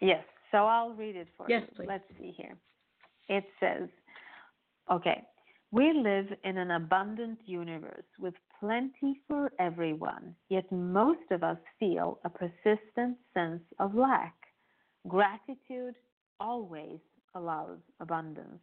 [0.00, 0.24] Yes.
[0.50, 1.76] So I'll read it for Yes, you.
[1.76, 1.86] please.
[1.88, 2.56] Let's see here.
[3.28, 3.88] It says,
[4.92, 5.24] okay,
[5.72, 12.20] we live in an abundant universe with plenty for everyone, yet most of us feel
[12.24, 14.34] a persistent sense of lack.
[15.08, 15.96] Gratitude
[16.38, 17.00] always
[17.34, 18.60] allows abundance.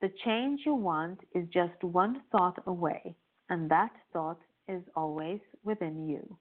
[0.00, 3.14] The change you want is just one thought away,
[3.50, 6.38] and that thought is always within you.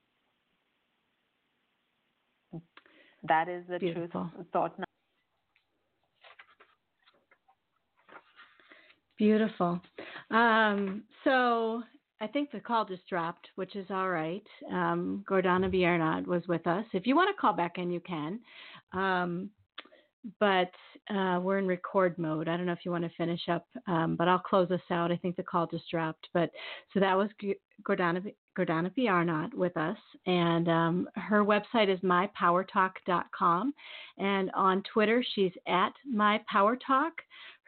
[3.24, 4.30] That is the Beautiful.
[4.34, 4.80] truth thought
[9.18, 9.82] Beautiful.
[10.32, 11.84] Um, so
[12.22, 14.46] I think the call just dropped, which is all right.
[14.72, 16.86] Um, Gordana Biernat was with us.
[16.94, 18.40] If you want to call back in, you can.
[18.94, 19.50] Um,
[20.40, 20.72] but
[21.10, 22.48] uh, we're in record mode.
[22.48, 25.12] I don't know if you want to finish up, um, but I'll close us out.
[25.12, 26.28] I think the call just dropped.
[26.34, 26.52] But
[26.94, 27.30] so that was
[27.88, 33.74] Gordana, Gordana Biernat with us, and um, her website is mypowertalk.com,
[34.18, 37.12] and on Twitter she's at mypowertalk.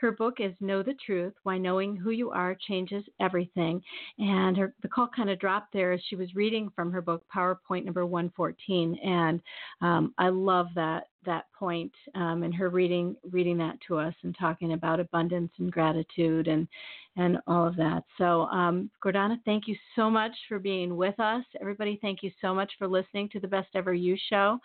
[0.02, 3.84] Her book is Know the Truth Why Knowing Who You Are Changes Everything.
[4.18, 7.24] And her, the call kind of dropped there as she was reading from her book,
[7.34, 8.98] PowerPoint number 114.
[9.06, 9.40] And
[9.82, 14.36] um, I love that that point um, and her reading reading that to us and
[14.40, 16.68] talking about abundance and gratitude and
[17.16, 18.04] and all of that.
[18.18, 21.44] So, um, Gordana, thank you so much for being with us.
[21.60, 24.58] Everybody, thank you so much for listening to the Best Ever You show.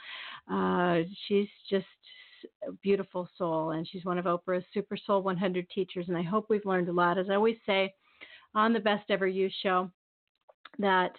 [0.51, 1.85] Uh, she's just
[2.83, 6.07] beautiful soul, and she's one of Oprah's Super Soul 100 teachers.
[6.09, 7.19] And I hope we've learned a lot.
[7.19, 7.95] As I always say
[8.55, 9.91] on the Best Ever You show,
[10.79, 11.13] that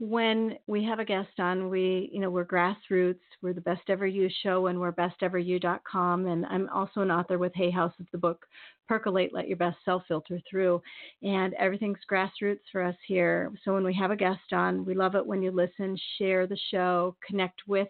[0.00, 3.20] when we have a guest on, we, you know, we're grassroots.
[3.42, 6.26] We're the Best Ever You show, and we're besteveryou.com.
[6.26, 8.44] And I'm also an author with Hay House of the book
[8.88, 10.82] Percolate, Let Your Best Self Filter Through.
[11.22, 13.52] And everything's grassroots for us here.
[13.64, 16.58] So when we have a guest on, we love it when you listen, share the
[16.70, 17.88] show, connect with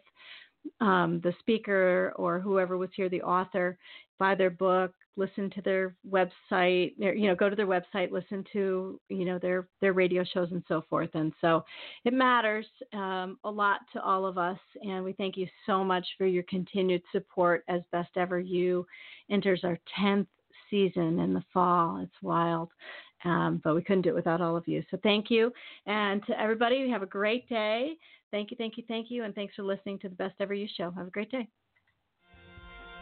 [0.80, 3.78] um, the speaker or whoever was here, the author,
[4.18, 9.00] buy their book, listen to their website, you know, go to their website, listen to,
[9.08, 11.10] you know, their their radio shows and so forth.
[11.14, 11.64] And so
[12.04, 14.58] it matters um, a lot to all of us.
[14.82, 18.86] And we thank you so much for your continued support as Best Ever You
[19.30, 20.26] enters our 10th
[20.70, 22.00] season in the fall.
[22.02, 22.70] It's wild.
[23.24, 24.82] Um, but we couldn't do it without all of you.
[24.90, 25.50] So thank you.
[25.86, 27.94] And to everybody, have a great day.
[28.34, 29.22] Thank you, thank you, thank you.
[29.22, 30.90] And thanks for listening to the Best Ever You show.
[30.90, 31.46] Have a great day.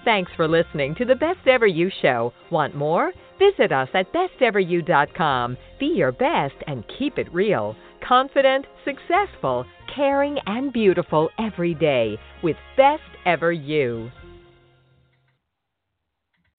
[0.05, 2.35] Thanks for listening to the Best Ever You show.
[2.51, 3.13] Want more?
[3.39, 5.57] Visit us at besteveryou.com.
[5.81, 7.75] Be your best and keep it real.
[8.07, 9.65] Confident, successful,
[9.97, 14.11] caring, and beautiful every day with Best Ever You.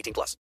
[0.00, 0.36] 18 plus.